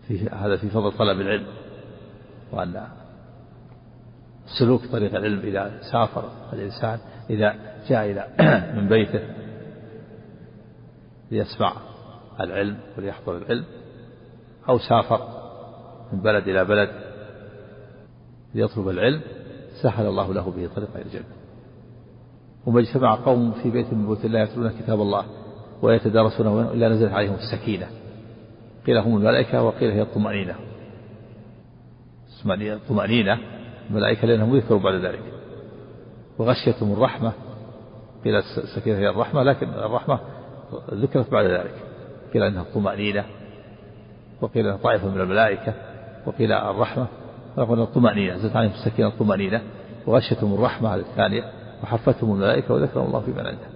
في 0.08 0.28
هذا 0.28 0.56
في 0.56 0.70
فضل 0.70 0.92
طلب 0.92 1.20
العلم 1.20 1.46
وأن 2.52 2.86
سلوك 4.58 4.86
طريق 4.92 5.14
العلم 5.14 5.40
إذا 5.40 5.80
سافر 5.92 6.30
الإنسان 6.52 6.98
إذا 7.30 7.54
جاء 7.88 8.10
إلى 8.10 8.26
من 8.76 8.88
بيته 8.88 9.20
ليسمع 11.30 11.72
العلم 12.40 12.78
وليحضر 12.98 13.36
العلم 13.36 13.64
أو 14.68 14.78
سافر 14.78 15.28
من 16.12 16.20
بلد 16.20 16.48
إلى 16.48 16.64
بلد 16.64 16.90
ليطلب 18.54 18.88
العلم 18.88 19.20
سهل 19.82 20.06
الله 20.06 20.34
له 20.34 20.50
به 20.50 20.68
طريقا 20.76 20.94
إلى 20.94 21.02
الجنة. 21.02 21.24
وما 22.66 22.80
اجتمع 22.80 23.14
قوم 23.14 23.52
في 23.52 23.70
بيت 23.70 23.92
من 23.92 24.06
بيوت 24.06 24.24
الله 24.24 24.40
يتلون 24.40 24.70
كتاب 24.70 25.00
الله 25.00 25.24
ويتدارسونه 25.82 26.72
إلا 26.72 26.88
نزلت 26.88 27.12
عليهم 27.12 27.34
السكينة. 27.34 27.86
قيل 28.86 28.98
هم 28.98 29.16
الملائكة 29.16 29.62
وقيل 29.62 29.90
هي 29.90 30.02
الطمأنينة. 30.02 30.54
الطمأنينة 32.52 33.38
الملائكة 33.90 34.26
لأنهم 34.26 34.56
ذكروا 34.56 34.80
بعد 34.80 34.94
ذلك. 34.94 35.22
وغشيتهم 36.38 36.92
الرحمة 36.92 37.32
قيل 38.24 38.36
السكينة 38.36 38.98
هي 38.98 39.08
الرحمة 39.08 39.42
لكن 39.42 39.68
الرحمة 39.68 40.18
ذكرت 40.92 41.30
بعد 41.30 41.46
ذلك. 41.46 41.74
قيل 42.34 42.42
أنها 42.42 42.62
الطمأنينة 42.62 43.24
وقيل 44.40 44.66
أنها 44.66 44.76
طائفة 44.76 45.08
من 45.08 45.20
الملائكة 45.20 45.74
وقيل 46.26 46.52
الرحمة. 46.52 47.06
وقيل 47.56 47.82
الطمأنينة 47.82 48.36
زدت 48.36 48.56
عليهم 48.56 48.72
السكينة 48.72 49.08
الطمأنينة 49.08 49.62
وغشيتهم 50.06 50.54
الرحمة 50.54 50.94
هذه 50.94 51.00
الثانية 51.00 51.44
وحفتهم 51.82 52.32
الملائكة 52.32 52.74
وذكرهم 52.74 53.06
الله 53.06 53.20
في 53.20 53.30
من 53.30 53.46
عنده. 53.46 53.66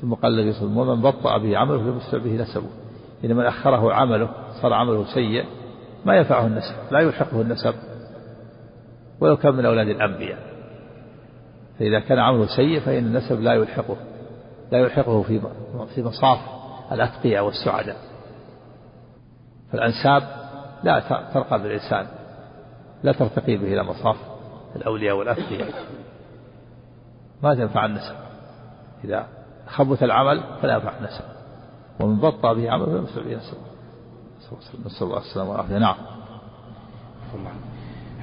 ثم 0.00 0.14
قال 0.14 0.40
الذي 0.40 0.52
صلى 0.52 0.80
ومن 0.80 1.02
بطأ 1.02 1.38
به 1.38 1.58
عمله 1.58 1.78
فلم 1.78 1.96
يسرع 1.96 2.22
به 2.22 2.42
نسبه. 2.42 2.68
إن 3.24 3.36
من 3.36 3.44
أخره 3.44 3.92
عمله 3.92 4.28
صار 4.62 4.72
عمله 4.72 5.04
سيء 5.14 5.44
ما 6.04 6.16
ينفعه 6.16 6.46
النسب 6.46 6.74
لا 6.90 7.00
يلحقه 7.00 7.40
النسب. 7.40 7.74
ولو 9.20 9.36
كان 9.36 9.54
من 9.54 9.66
أولاد 9.66 9.88
الأنبياء. 9.88 10.38
فإذا 11.78 12.00
كان 12.00 12.18
عمله 12.18 12.46
سيء 12.56 12.80
فإن 12.80 13.06
النسب 13.06 13.40
لا 13.40 13.54
يلحقه 13.54 13.96
لا 14.72 14.78
يلحقه 14.78 15.22
في 15.22 15.40
في 15.94 16.02
مصاف 16.02 16.38
الأتقياء 16.92 17.44
والسعداء 17.44 17.96
فالأنساب 19.72 20.22
لا 20.84 21.00
ترقى 21.34 21.62
بالإنسان. 21.62 22.06
لا 23.04 23.12
ترتقي 23.12 23.56
به 23.56 23.72
إلى 23.72 23.82
مصاف 23.82 24.16
الأولياء 24.76 25.16
والأتقياء 25.16 25.74
ما 27.42 27.54
تنفع 27.54 27.84
النسب. 27.84 28.14
إذا 29.04 29.26
خبث 29.66 30.02
العمل 30.02 30.42
فلا 30.62 30.74
ينفع 30.74 30.98
النسب. 30.98 31.24
ومن 32.00 32.16
بطأ 32.16 32.52
به 32.52 32.70
عمل 32.70 32.86
فلا 32.86 32.96
ينفع 32.96 33.22
به 33.22 33.36
نسب 33.36 33.56
نسأل 34.86 35.06
الله 35.06 35.18
السلامة 35.18 35.50
والعافية. 35.50 35.78
نعم. 35.78 35.96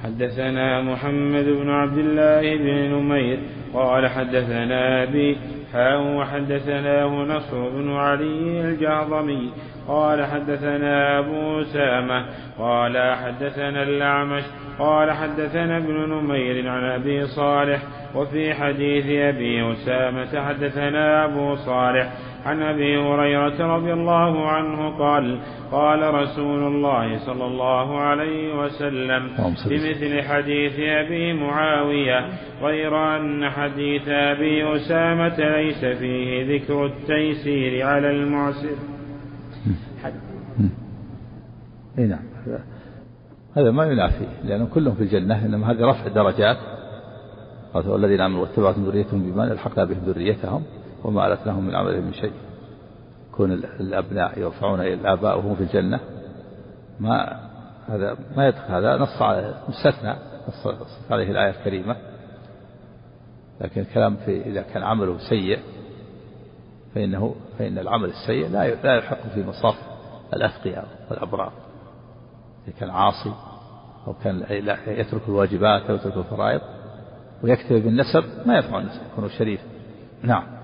حدثنا 0.04 0.82
محمد 0.82 1.44
بن 1.44 1.70
عبد 1.70 1.98
الله 1.98 2.56
بن 2.56 2.94
نمير 2.94 3.38
قال 3.74 4.08
حدثنا 4.08 5.02
أبي 5.02 5.36
حاء 5.72 6.02
وحدثناه 6.02 7.06
نصر 7.06 7.68
بن 7.68 7.92
علي 7.92 8.60
الجهضمي 8.60 9.52
قال 9.88 10.24
حدثنا 10.26 11.18
أبو 11.18 11.60
أسامة 11.60 12.26
قال 12.58 13.16
حدثنا 13.16 13.82
الأعمش 13.82 14.42
قال 14.78 15.12
حدثنا 15.12 15.76
ابن 15.76 15.94
نمير 15.94 16.68
عن 16.68 16.84
أبي 16.84 17.26
صالح 17.26 17.82
وفي 18.14 18.54
حديث 18.54 19.06
أبي 19.06 19.72
أسامة 19.72 20.46
حدثنا 20.48 21.24
أبو 21.24 21.54
صالح 21.54 22.12
عن 22.44 22.62
أبي 22.62 22.98
هريرة 22.98 23.76
رضي 23.76 23.92
الله 23.92 24.48
عنه 24.48 24.98
قال 24.98 25.40
قال 25.72 26.14
رسول 26.14 26.62
الله 26.62 27.18
صلى 27.26 27.44
الله 27.44 28.00
عليه 28.00 28.64
وسلم 28.64 29.30
بمثل 29.66 30.22
حديث 30.22 30.72
أبي 30.78 31.32
معاوية 31.32 32.28
غير 32.62 33.16
أن 33.16 33.50
حديث 33.50 34.08
أبي 34.08 34.76
أسامة 34.76 35.36
ليس 35.38 35.84
فيه 35.84 36.56
ذكر 36.56 36.86
التيسير 36.86 37.86
على 37.86 38.10
المعسر. 38.10 38.76
اي 41.98 42.06
نعم. 42.06 42.22
هذا 43.56 43.70
ما 43.70 43.84
ينافي 43.84 44.26
لأنهم 44.44 44.66
كلهم 44.66 44.94
في 44.94 45.02
الجنة 45.02 45.46
إنما 45.46 45.70
هذا 45.70 45.86
رفع 45.86 46.08
درجات. 46.08 46.56
والذين 47.74 48.20
آمنوا 48.20 48.40
واتبعتهم 48.40 48.84
ذريتهم 48.84 49.30
بما 49.30 49.52
الحقنا 49.52 49.84
بهم 49.84 49.98
ذريتهم. 50.06 50.62
وما 51.04 51.32
ألتناهم 51.32 51.66
من 51.66 51.74
عملهم 51.74 52.04
من 52.04 52.12
شيء. 52.12 52.32
كون 53.32 53.52
الأبناء 53.52 54.38
يرفعون 54.38 54.80
إلى 54.80 54.94
الآباء 54.94 55.38
وهم 55.38 55.54
في 55.54 55.62
الجنة 55.62 56.00
ما 57.00 57.40
هذا 57.88 58.16
ما 58.36 58.48
يدخل 58.48 58.74
هذا 58.74 58.96
نص 58.96 59.22
على 59.22 59.54
مستثنى 59.68 60.16
نص 60.48 60.66
عليه 61.10 61.30
الآية 61.30 61.50
الكريمة. 61.50 61.96
لكن 63.60 63.80
الكلام 63.80 64.16
في 64.16 64.42
إذا 64.42 64.62
كان 64.62 64.82
عمله 64.82 65.18
سيء 65.18 65.58
فإنه 66.94 67.34
فإن 67.58 67.78
العمل 67.78 68.08
السيء 68.08 68.48
لا 68.48 68.74
لا 68.74 68.96
يحق 68.96 69.26
في 69.34 69.44
مصاف 69.44 69.74
الأتقياء 70.34 70.88
والأبرار. 71.10 71.52
إذا 72.68 72.76
كان 72.80 72.90
عاصي 72.90 73.32
أو 74.06 74.14
كان 74.24 74.44
يترك 74.86 75.22
الواجبات 75.28 75.82
أو 75.82 75.94
يترك 75.94 76.16
الفرائض 76.16 76.60
ويكتفي 77.42 77.80
بالنسب 77.80 78.24
ما 78.46 78.54
ينفع 78.56 78.78
النسب 78.78 79.00
يكون 79.12 79.28
شريف. 79.28 79.60
نعم. 80.22 80.61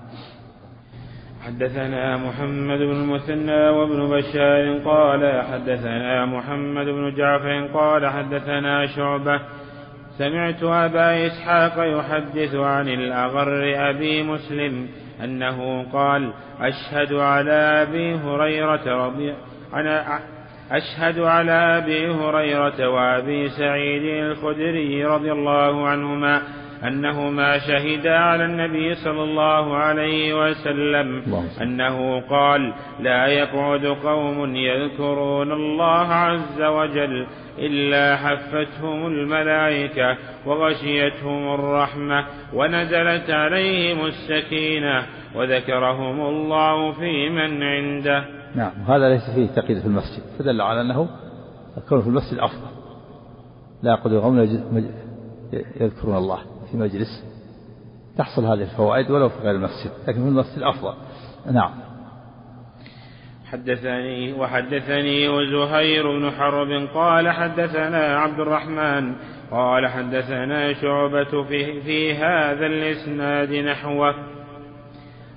حدثنا 1.49 2.17
محمد 2.17 2.79
بن 2.79 2.91
المثنى 2.91 3.69
وابن 3.69 4.09
بشار 4.09 4.77
قال 4.85 5.43
حدثنا 5.51 6.25
محمد 6.25 6.85
بن 6.85 7.15
جعفر 7.15 7.67
قال 7.73 8.07
حدثنا 8.07 8.85
شعبة. 8.85 9.41
سمعت 10.17 10.63
أبا 10.63 11.27
إسحاق 11.27 11.73
يحدث 11.77 12.55
عن 12.55 12.87
الأغر 12.87 13.73
أبي 13.89 14.23
مسلم 14.23 14.87
أنه 15.23 15.85
قال 15.93 16.33
أشهد 16.59 17.13
على 17.13 17.51
أبي 17.51 18.15
هريرة 18.15 19.05
رضي 19.05 19.33
أنا 19.73 20.19
أشهد 20.71 21.19
على 21.19 21.51
أبي 21.51 22.11
هريرة 22.11 22.89
وأبي 22.89 23.49
سعيد 23.49 24.03
الخدري 24.03 25.05
رضي 25.05 25.31
الله 25.31 25.87
عنهما 25.87 26.41
أنهما 26.83 27.59
شهدا 27.59 28.17
على 28.17 28.45
النبي 28.45 28.95
صلى 28.95 29.23
الله 29.23 29.75
عليه 29.75 30.49
وسلم. 30.49 31.23
أنه 31.61 32.21
قال 32.21 32.73
لا 32.99 33.27
يقعد 33.27 33.85
قوم 33.85 34.55
يذكرون 34.55 35.51
الله 35.51 36.07
عز 36.07 36.61
وجل 36.61 37.27
إلا 37.57 38.15
حفتهم 38.15 39.07
الملائكة 39.07 40.17
وغشيتهم 40.45 41.53
الرحمة 41.53 42.25
ونزلت 42.53 43.29
عليهم 43.29 44.05
السكينة 44.05 45.05
وذكرهم 45.35 46.21
الله 46.21 46.91
في 46.91 47.29
من 47.29 47.63
عنده. 47.63 48.25
نعم 48.55 48.71
هذا 48.87 49.09
ليس 49.09 49.29
فيه 49.35 49.47
تقييد 49.61 49.79
في 49.79 49.85
المسجد 49.85 50.23
فدل 50.39 50.61
على 50.61 50.81
أنه 50.81 51.07
الكون 51.77 52.01
في 52.01 52.07
المسجد 52.07 52.39
أفضل. 52.39 52.67
لا 53.83 53.91
يقعد 53.91 54.13
قوم 54.13 54.39
يذكرون 55.81 56.15
الله. 56.17 56.39
في 56.71 56.77
مجلس 56.77 57.23
تحصل 58.17 58.45
هذه 58.45 58.61
الفوائد 58.61 59.11
ولو 59.11 59.29
في 59.29 59.39
غير 59.39 59.55
المسجد 59.55 59.91
لكن 60.07 60.23
في 60.23 60.29
المسجد 60.29 60.61
أفضل. 60.61 60.93
نعم. 61.51 61.71
حدثني 63.51 64.33
وحدثني 64.33 65.29
وزهير 65.29 66.19
بن 66.19 66.31
حرب 66.31 66.87
قال 66.93 67.29
حدثنا 67.29 68.19
عبد 68.19 68.39
الرحمن 68.39 69.15
قال 69.51 69.87
حدثنا 69.87 70.73
شعبة 70.73 71.43
في, 71.43 71.81
في 71.81 72.13
هذا 72.13 72.65
الإسناد 72.65 73.53
نحوه. 73.53 74.38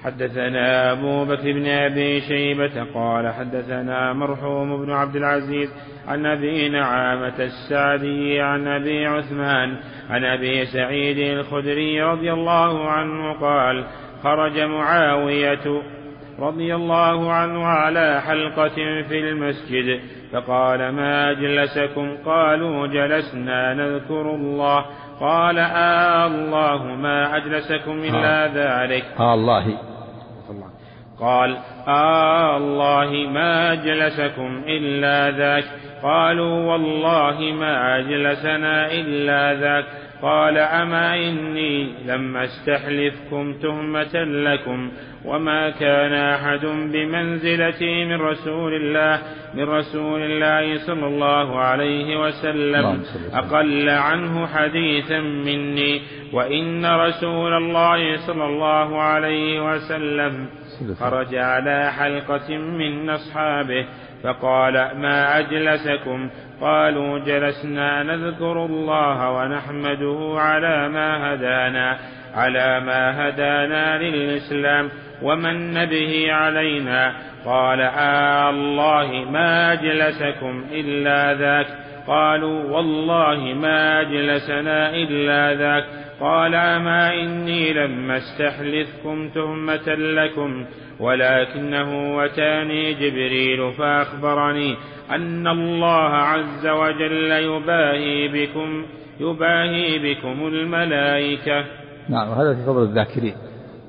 حدثنا 0.05 0.93
أبو 0.93 1.25
بكر 1.25 1.53
بن 1.53 1.67
أبي 1.67 2.21
شيبة 2.21 2.85
قال 2.95 3.33
حدثنا 3.33 4.13
مرحوم 4.13 4.85
بن 4.85 4.93
عبد 4.93 5.17
العزيز 5.17 5.71
عن 6.09 6.27
أبي 6.27 6.69
نعامة 6.69 7.35
السعدي 7.39 8.41
عن 8.41 8.69
أبي 8.69 9.07
عثمان 9.07 9.77
عن 10.11 10.25
أبي 10.25 10.65
سعيد 10.65 11.19
الخدري 11.19 12.03
رضي 12.03 12.33
الله 12.33 12.89
عنه 12.89 13.33
قال 13.33 13.85
خرج 14.23 14.59
معاوية 14.59 15.83
رضي 16.39 16.75
الله 16.75 17.33
عنه 17.33 17.65
على 17.65 18.21
حلقة 18.21 19.03
في 19.09 19.19
المسجد 19.19 20.01
فقال 20.33 20.89
ما 20.89 21.31
أجلسكم 21.31 22.17
قالوا 22.25 22.87
جلسنا 22.87 23.75
نذكر 23.75 24.35
الله. 24.35 24.85
قال 25.21 25.59
آه 25.59 26.27
الله 26.27 26.85
ما 26.85 27.37
أجلسكم 27.37 27.93
إلا 27.93 28.45
آه. 28.45 28.47
ذلك. 28.47 29.05
آه 29.19 29.35
الله. 29.35 29.92
قال 31.21 31.57
آه 31.89 32.57
الله 32.57 33.11
ما 33.11 33.73
أجلسكم 33.73 34.63
إلا 34.67 35.31
ذاك. 35.39 35.65
قالوا 36.03 36.73
والله 36.73 37.41
ما 37.41 37.99
أجلسنا 37.99 38.93
إلا 38.93 39.55
ذاك. 39.55 39.85
قال 40.23 40.59
أما 40.59 41.15
إني 41.15 41.95
لم 42.07 42.37
أستحلفكم 42.37 43.53
تهمة 43.53 44.25
لكم 44.25 44.91
وما 45.25 45.71
كان 45.71 46.13
أحد 46.13 46.67
بمنزلتي 46.67 48.05
من 48.05 48.21
رسول 48.21 48.75
الله 48.75 49.23
من 49.55 49.63
رسول 49.63 50.23
الله 50.23 50.87
صلى 50.87 51.07
الله 51.07 51.59
عليه 51.59 52.21
وسلم 52.27 53.03
أقل 53.33 53.89
عنه 53.89 54.47
حديثا 54.47 55.21
مني 55.21 56.03
وإن 56.33 56.87
رسول 56.87 57.53
الله 57.53 58.17
صلى 58.27 58.45
الله 58.45 59.03
عليه 59.03 59.75
وسلم. 59.75 60.47
خرج 61.01 61.35
على 61.35 61.93
حلقة 61.93 62.57
من 62.57 63.11
أصحابه 63.11 63.87
فقال 64.23 64.73
ما 64.73 65.39
أجلسكم؟ 65.39 66.31
قالوا 66.61 67.19
جلسنا 67.19 68.03
نذكر 68.03 68.65
الله 68.65 69.31
ونحمده 69.31 70.35
على 70.37 70.89
ما 70.89 71.35
هدانا 71.35 71.99
على 72.35 72.81
ما 72.81 73.29
هدانا 73.29 73.99
للإسلام 73.99 74.89
ومن 75.23 75.85
به 75.85 76.33
علينا. 76.33 77.13
قال 77.47 77.81
آه 77.81 78.51
الله 78.51 79.31
ما 79.31 79.73
أجلسكم 79.73 80.65
إلا 80.73 81.35
ذاك. 81.35 81.67
قالوا 82.07 82.71
والله 82.71 83.37
ما 83.37 84.01
أجلسنا 84.01 84.91
إلا 84.95 85.55
ذاك. 85.55 85.85
قال 86.21 86.55
أما 86.55 87.15
إني 87.15 87.73
لم 87.73 88.11
أستحلفكم 88.11 89.29
تهمة 89.29 89.95
لكم. 89.95 90.65
ولكنه 91.03 92.25
أتاني 92.25 92.95
جبريل 92.95 93.73
فأخبرني 93.73 94.77
أن 95.11 95.47
الله 95.47 96.11
عز 96.11 96.67
وجل 96.67 97.31
يباهي 97.31 98.29
بكم 98.29 98.85
يباهي 99.21 99.99
بكم 99.99 100.47
الملائكة. 100.47 101.65
نعم 102.09 102.29
وهذا 102.29 102.55
في 102.55 102.65
فضل 102.67 102.83
الذاكرين 102.83 103.35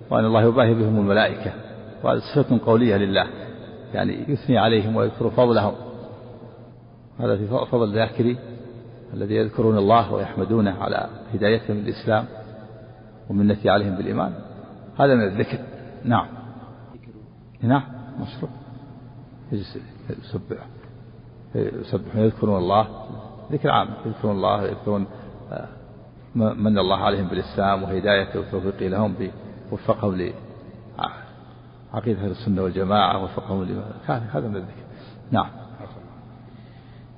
وأن 0.09 0.26
الله 0.26 0.43
يباهي 0.43 0.74
بهم 0.74 0.99
الملائكة. 0.99 1.51
وهذا 2.03 2.20
صفة 2.36 2.59
قولية 2.66 2.97
لله 2.97 3.28
يعني 3.93 4.26
يثني 4.28 4.57
عليهم 4.57 4.95
ويذكر 4.95 5.30
فضلهم. 5.30 5.74
هذا 7.20 7.38
في 7.38 7.47
فضل 7.47 7.84
الذاكرين 7.84 8.38
الذي 9.14 9.36
يذكرون 9.36 9.78
الله 9.78 10.14
ويحمدونه 10.14 10.84
على 10.84 11.07
هدايتهم 11.34 11.78
للإسلام 11.78 12.26
ومنته 13.30 13.72
عليهم 13.72 13.95
بالإيمان. 13.95 14.34
هذا 14.99 15.16
من 15.16 15.24
الذكر. 15.24 15.57
نعم. 16.05 16.43
نعم 17.64 17.84
مشروع. 18.20 18.51
يسبح. 19.51 20.57
يسبحون 21.55 22.22
يذكرون 22.22 22.57
الله. 22.57 22.88
ذكر 23.51 23.70
عام. 23.70 23.88
يذكرون 24.05 24.36
الله 24.36 24.64
يذكرون 24.64 25.07
آه، 25.51 25.68
من 26.36 26.78
الله 26.78 26.97
عليهم 26.97 27.28
بالإسلام 27.28 27.84
وهدايته 27.84 28.39
وتوفيقه 28.39 28.88
لهم 28.88 29.16
وفقهم 29.72 30.32
لعقيدة 31.93 32.26
السنة 32.26 32.64
والجماعة 32.64 33.24
وفقهم 33.24 33.64
لما 33.64 33.86
هذا 34.07 34.47
من 34.47 34.55
الذكر. 34.55 34.84
نعم. 35.32 35.64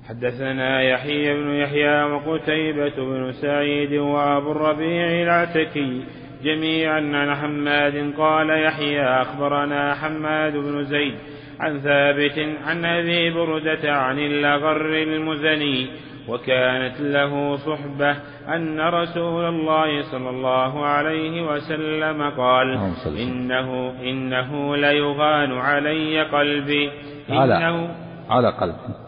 حدثنا 0.08 0.82
يحيى 0.82 1.34
بن 1.34 1.50
يحيى 1.50 2.02
وقتيبة 2.02 2.96
بن 2.96 3.32
سعيد 3.32 3.92
وأبو 3.92 4.52
الربيع 4.52 5.22
العتكي 5.22 6.04
جميعا 6.42 7.00
عن 7.00 7.34
حماد 7.34 8.14
قال 8.18 8.50
يحيى 8.50 9.04
أخبرنا 9.04 9.94
حماد 9.94 10.52
بن 10.52 10.84
زيد 10.84 11.14
عن 11.60 11.80
ثابت 11.80 12.38
عن 12.66 12.84
أبي 12.84 13.30
بردة 13.30 13.92
عن 13.92 14.18
الأغر 14.18 15.02
المزني 15.02 15.86
وكانت 16.28 17.00
له 17.00 17.56
صحبة 17.56 18.16
أن 18.48 18.80
رسول 18.80 19.44
الله 19.44 20.02
صلى 20.02 20.30
الله 20.30 20.86
عليه 20.86 21.42
وسلم 21.42 22.30
قال 22.30 22.78
إنه 23.22 23.94
إنه 24.02 24.76
ليغان 24.76 25.52
علي 25.52 26.22
قلبي 26.22 26.90
إنه 27.30 27.94
على 28.30 28.48
قلبي. 28.50 29.05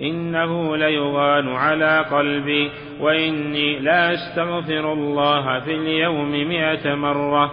إنه 0.00 0.76
ليغان 0.76 1.48
على 1.48 1.98
قلبي 2.10 2.70
وإني 3.00 3.78
لا 3.78 4.12
أستغفر 4.12 4.92
الله 4.92 5.60
في 5.60 5.74
اليوم 5.74 6.30
مئة 6.48 6.94
مرة. 6.94 7.52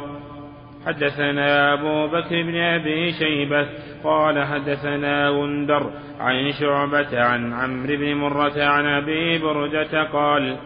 حدثنا 0.86 1.74
أبو 1.74 2.08
بكر 2.08 2.44
بن 2.44 2.58
أبي 2.58 3.12
شيبة 3.12 3.68
قال 4.04 4.44
حدثنا 4.44 5.30
غندر 5.30 5.92
عن 6.20 6.52
شعبة 6.52 7.22
عن 7.22 7.54
عمرو 7.54 7.98
بن 7.98 8.16
مرة 8.16 8.64
عن 8.64 8.86
أبي 8.86 9.38
بردة 9.38 10.04
قال 10.04 10.58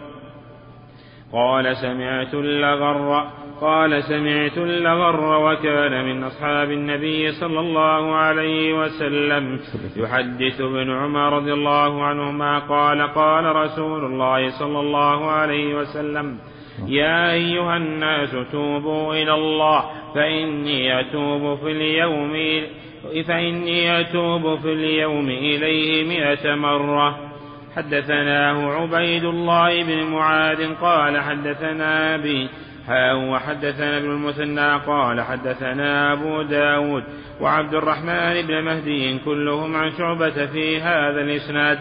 قال 1.34 1.76
سمعت 1.78 2.34
اللغر 2.34 3.28
قال 3.61 4.03
سمعت 4.03 4.57
اللغر 4.57 5.21
وكان 5.45 6.05
من 6.05 6.23
أصحاب 6.23 6.71
النبي 6.71 7.32
صلى 7.32 7.59
الله 7.59 8.15
عليه 8.15 8.73
وسلم. 8.73 9.59
يحدث 9.97 10.61
ابن 10.61 10.91
عمر 10.91 11.34
رضي 11.34 11.53
الله 11.53 12.03
عنهما 12.03 12.59
قال 12.59 13.01
قال 13.01 13.55
رسول 13.55 14.05
الله 14.05 14.49
صلى 14.59 14.80
الله 14.80 15.32
عليه 15.32 15.76
وسلم 15.76 16.38
يا 16.88 17.32
أيها 17.34 17.78
الناس 17.78 18.36
توبوا 18.51 19.13
إلى 19.13 19.34
الله 19.34 19.84
فإني 20.15 20.99
أتوب 20.99 21.57
في 21.57 21.71
اليوم 21.71 22.34
فإني 23.28 23.99
أتوب 23.99 24.59
في 24.59 24.73
اليوم 24.73 25.30
إليه 25.30 26.03
مئة 26.03 26.55
مرة. 26.55 27.35
حدثناه 27.76 28.73
عبيد 28.73 29.23
الله 29.23 29.84
بن 29.84 30.03
معاذ 30.03 30.73
قال 30.73 31.21
حدثنا 31.21 32.15
أبي 32.15 32.49
حاء 32.88 33.15
وحدثنا 33.17 33.97
ابن 33.97 34.11
المثنى 34.11 34.76
قال 34.76 35.21
حدثنا 35.21 36.13
أبو 36.13 36.41
داود 36.41 37.03
وعبد 37.41 37.73
الرحمن 37.73 38.41
بن 38.47 38.61
مهدي 38.61 39.19
كلهم 39.19 39.76
عن 39.76 39.91
شعبة 39.97 40.45
في 40.45 40.82
هذا 40.82 41.21
الإسناد. 41.21 41.80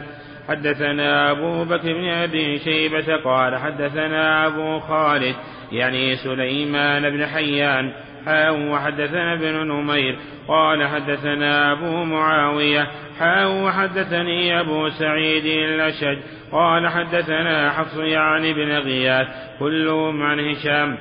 حدثنا 0.48 1.30
أبو 1.30 1.64
بكر 1.64 1.92
بن 1.92 2.08
أبي 2.08 2.58
شيبة 2.58 3.16
قال 3.16 3.56
حدثنا 3.56 4.46
أبو 4.46 4.80
خالد 4.80 5.34
يعني 5.72 6.16
سليمان 6.16 7.10
بن 7.10 7.26
حيان 7.26 7.92
حاء 8.26 8.68
وحدثنا 8.68 9.34
ابن 9.34 9.68
نمير 9.68 10.18
قال 10.48 10.88
حدثنا 10.88 11.72
أبو 11.72 12.04
معاوية 12.04 12.88
حاء 13.18 13.64
وحدثني 13.64 14.60
أبو 14.60 14.88
سعيد 14.88 15.44
الأشج 15.44 16.18
قال 16.52 16.88
حدثنا 16.88 17.70
حفص 17.70 17.96
يعني 17.98 18.52
بن 18.52 18.72
غياث 18.72 19.26
كلهم 19.58 20.22
عن 20.22 20.40
هشام 20.40 20.98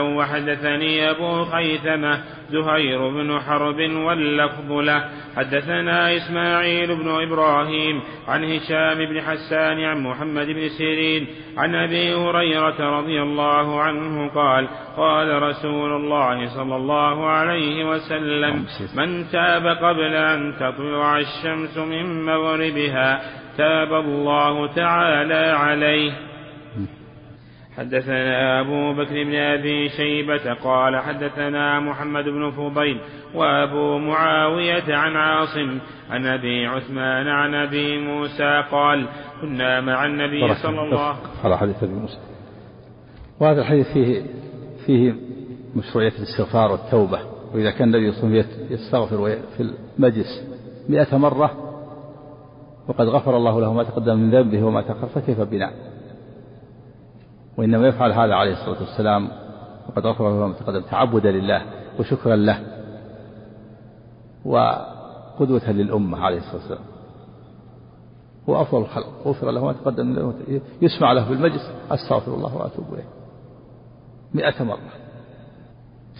وحدثني 0.00 1.10
أبو 1.10 1.44
خيثمة 1.44 2.20
زهير 2.50 3.08
بن 3.08 3.40
حرب 3.40 3.80
واللفظ 3.80 4.72
له. 4.72 5.04
حدثنا 5.36 6.16
إسماعيل 6.16 6.96
بن 6.96 7.08
إبراهيم 7.08 8.02
عن 8.28 8.44
هشام 8.44 8.98
بن 8.98 9.20
حسان 9.20 9.84
عن 9.84 10.02
محمد 10.02 10.46
بن 10.46 10.68
سيرين 10.68 11.26
عن 11.56 11.74
أبي 11.74 12.14
هريرة 12.14 12.98
رضي 12.98 13.22
الله 13.22 13.80
عنه 13.80 14.28
قال 14.28 14.68
قال 14.96 15.42
رسول 15.42 15.92
الله 15.92 16.46
صلى 16.46 16.76
الله 16.76 17.26
عليه 17.26 17.84
وسلم 17.84 18.66
من 18.96 19.24
تاب 19.32 19.66
قبل 19.66 20.14
أن 20.14 20.54
تطلع 20.60 21.18
الشمس 21.18 21.78
من 21.78 22.24
مغربها 22.24 23.20
تاب 23.56 23.92
الله 23.92 24.66
تعالى 24.66 25.56
عليه. 25.56 26.12
حدثنا 27.76 28.60
أبو 28.60 28.92
بكر 28.92 29.24
بن 29.24 29.34
أبي 29.34 29.88
شيبة 29.88 30.54
قال 30.54 30.96
حدثنا 30.96 31.80
محمد 31.80 32.24
بن 32.24 32.50
فضيل 32.50 33.00
وأبو 33.34 33.98
معاوية 33.98 34.96
عن 34.96 35.16
عاصم 35.16 35.78
عن 36.10 36.26
أبي 36.26 36.66
عثمان 36.66 37.28
عن 37.28 37.54
أبي 37.54 37.98
موسى 37.98 38.62
قال 38.70 39.06
كنا 39.40 39.80
مع 39.80 40.06
النبي 40.06 40.54
صلى 40.54 40.82
الله 40.82 41.16
عليه 41.44 41.56
حديث 41.56 41.82
أبي 41.82 41.92
موسى. 41.92 42.18
وهذا 43.40 43.60
الحديث 43.60 43.92
فيه 43.92 44.22
فيه 44.86 45.14
مشروعية 45.76 46.12
الاستغفار 46.18 46.72
والتوبة 46.72 47.18
وإذا 47.54 47.70
كان 47.70 47.94
النبي 47.94 48.12
صلى 48.12 48.24
الله 48.24 48.38
عليه 48.38 48.48
وسلم 48.48 48.66
يستغفر 48.70 49.38
في 49.56 49.72
المجلس 49.98 50.42
مئة 50.88 51.16
مرة 51.16 51.50
وقد 52.88 53.06
غفر 53.06 53.36
الله 53.36 53.60
له 53.60 53.72
ما 53.72 53.82
تقدم 53.82 54.16
من 54.18 54.30
ذنبه 54.30 54.64
وما 54.64 54.82
تأخر 54.82 55.06
فكيف 55.06 55.40
بنا؟ 55.40 55.95
وإنما 57.56 57.88
يفعل 57.88 58.12
هذا 58.12 58.34
عليه 58.34 58.52
الصلاة 58.52 58.80
والسلام. 58.80 59.28
وقد 59.88 60.06
غفر 60.06 60.28
له 60.28 60.46
ما 60.46 60.52
تقدم 60.52 60.80
تعبدا 60.80 61.30
لله 61.30 61.62
وشكرا 61.98 62.36
له 62.36 62.60
وقدوة 64.44 65.70
للأمة 65.70 66.18
عليه 66.18 66.38
الصلاة 66.38 66.56
والسلام. 66.56 66.84
هو 68.48 68.62
أفضل 68.62 68.80
الخلق 68.80 69.08
غفر 69.24 69.50
له 69.50 69.64
ما 69.64 69.72
تقدم 69.72 70.06
من 70.06 70.34
يسمع 70.82 71.12
له 71.12 71.24
في 71.24 71.32
المجلس 71.32 71.70
أستغفر 71.90 72.34
الله 72.34 72.56
وأتوب 72.56 72.94
إليه. 72.94 73.08
مئة 74.34 74.64
مرة. 74.64 74.78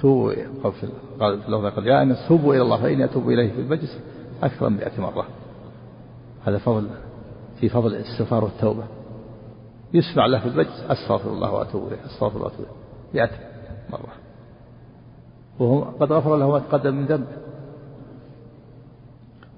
توبوا 0.01 0.71
في 0.71 0.85
اللفظ 1.23 1.67
قال 1.67 1.87
يا 1.87 2.03
أنس 2.03 2.29
توبوا 2.29 2.55
إلى 2.55 2.63
الله 2.63 2.83
فإني 2.83 3.05
أتوب 3.05 3.29
إليه 3.29 3.53
في 3.53 3.61
المجلس 3.61 4.01
أكثر 4.43 4.69
من 4.69 4.77
مئة 4.77 5.01
مرة. 5.01 5.27
هذا 6.45 6.59
فضل 6.59 6.89
في 7.61 7.69
فضل 7.69 7.95
الاستغفار 7.95 8.45
والتوبة. 8.45 8.85
يسمع 9.95 10.27
له 10.27 10.39
في 10.39 10.47
المجلس 10.47 10.85
أستغفر 10.89 11.31
الله 11.31 11.53
وأتوب 11.53 11.87
إليه 11.87 12.07
أستغفر 12.07 12.37
الله 12.37 12.45
وأتوب 12.45 12.67
إليه. 13.15 13.23
مئة 13.23 13.31
مرة. 13.91 14.13
وهو 15.59 15.83
قد 15.83 16.13
غفر 16.13 16.37
له 16.37 16.51
ما 16.51 16.59
تقدم 16.59 16.95
من 16.95 17.07
ذنبه. 17.07 17.37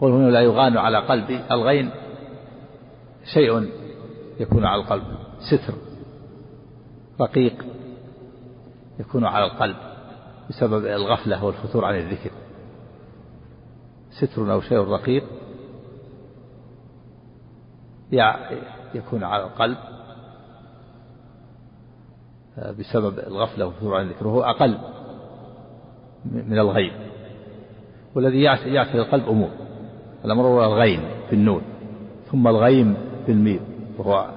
قل 0.01 0.11
هنا 0.11 0.31
لا 0.31 0.41
يغان 0.41 0.77
على 0.77 0.99
قلبي 0.99 1.41
الغين. 1.51 1.91
شيء 3.35 3.71
يكون 4.41 4.65
على 4.65 4.83
القلب. 4.83 5.05
ستر. 5.41 5.75
رقيق 7.21 7.65
يكون 9.01 9.25
على 9.25 9.45
القلب 9.45 9.77
بسبب 10.51 10.87
الغفلة 10.87 11.45
والفتور 11.45 11.85
عن 11.85 11.95
الذكر. 11.95 12.31
ستر 14.11 14.53
أو 14.53 14.61
شيء 14.61 14.79
رقيق 14.79 15.25
يكون 18.95 19.25
على 19.25 19.45
القلب 19.45 19.79
بسبب 22.79 23.19
الغفلة 23.19 23.67
والفتور 23.67 23.97
عن 23.97 24.05
الذكر 24.07 24.27
وهو 24.27 24.43
أقل 24.43 24.79
من 26.25 26.59
الغيب. 26.59 26.93
والذي 28.15 28.43
يعتري 28.43 29.01
القلب 29.01 29.29
أمور. 29.29 29.51
الأمر 30.25 30.47
هو 30.47 30.65
الغين 30.65 31.01
في 31.29 31.35
النون 31.35 31.63
ثم 32.31 32.49
الغيم 32.49 32.97
في 33.27 33.33
الميم 33.33 33.61
وهو 33.99 34.31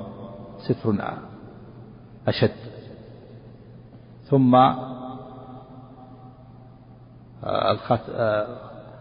ستر 0.58 0.96
أشد. 2.28 2.56
ثم 4.24 4.56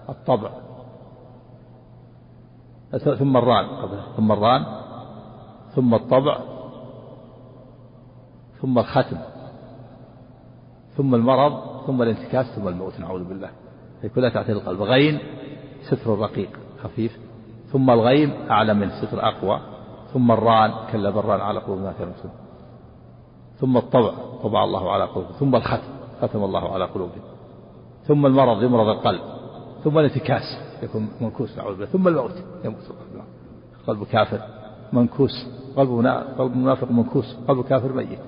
الطبع. 0.08 0.50
ثم 3.18 3.36
الران 3.36 3.66
ثم 4.16 4.32
الران 4.32 4.64
ثم 5.74 5.94
الطبع 5.94 6.40
ثم 8.62 8.78
الختم 8.78 9.16
ثم 10.96 11.14
المرض 11.14 11.86
ثم 11.86 12.02
الانتكاس 12.02 12.46
ثم 12.46 12.68
الموت 12.68 13.00
نعوذ 13.00 13.24
بالله. 13.24 13.50
هي 14.02 14.08
كلها 14.08 14.30
تعتري 14.30 14.52
القلب. 14.52 14.82
غين 14.82 15.18
ستر 15.82 16.18
رقيق 16.18 16.50
خفيف. 16.82 17.18
ثم 17.72 17.90
الغيم 17.90 18.32
أعلى 18.50 18.74
من 18.74 18.90
ستر 18.90 19.28
أقوى. 19.28 19.61
ثم 20.12 20.32
الران 20.32 20.72
كلا 20.92 21.11
بران 21.11 21.40
على 21.40 21.61
قلوب 21.61 21.78
ما 21.78 21.92
كانوا 21.98 22.12
ثم 23.61 23.76
الطبع 23.76 24.12
طبع 24.42 24.64
الله 24.64 24.92
على 24.92 25.04
قلوبهم 25.04 25.32
ثم 25.32 25.56
الختم 25.56 25.88
ختم 26.22 26.44
الله 26.44 26.74
على 26.74 26.84
قلوبهم 26.84 27.22
ثم 28.04 28.26
المرض 28.26 28.62
يمرض 28.62 28.88
القلب. 28.88 29.20
ثم 29.84 29.98
الانتكاس 29.98 30.42
يكون 30.82 31.08
منكوس 31.20 31.56
نعوذ 31.58 31.72
بالله. 31.72 31.86
ثم 31.86 32.08
الموت 32.08 32.32
يموت. 32.64 32.80
القلب 32.80 33.24
قلب 33.86 34.04
كافر 34.04 34.40
منكوس. 34.92 35.46
قلب 35.76 36.56
منافق 36.56 36.90
منكوس. 36.90 37.36
قلب 37.48 37.64
كافر 37.64 37.92
ميت. 37.92 38.18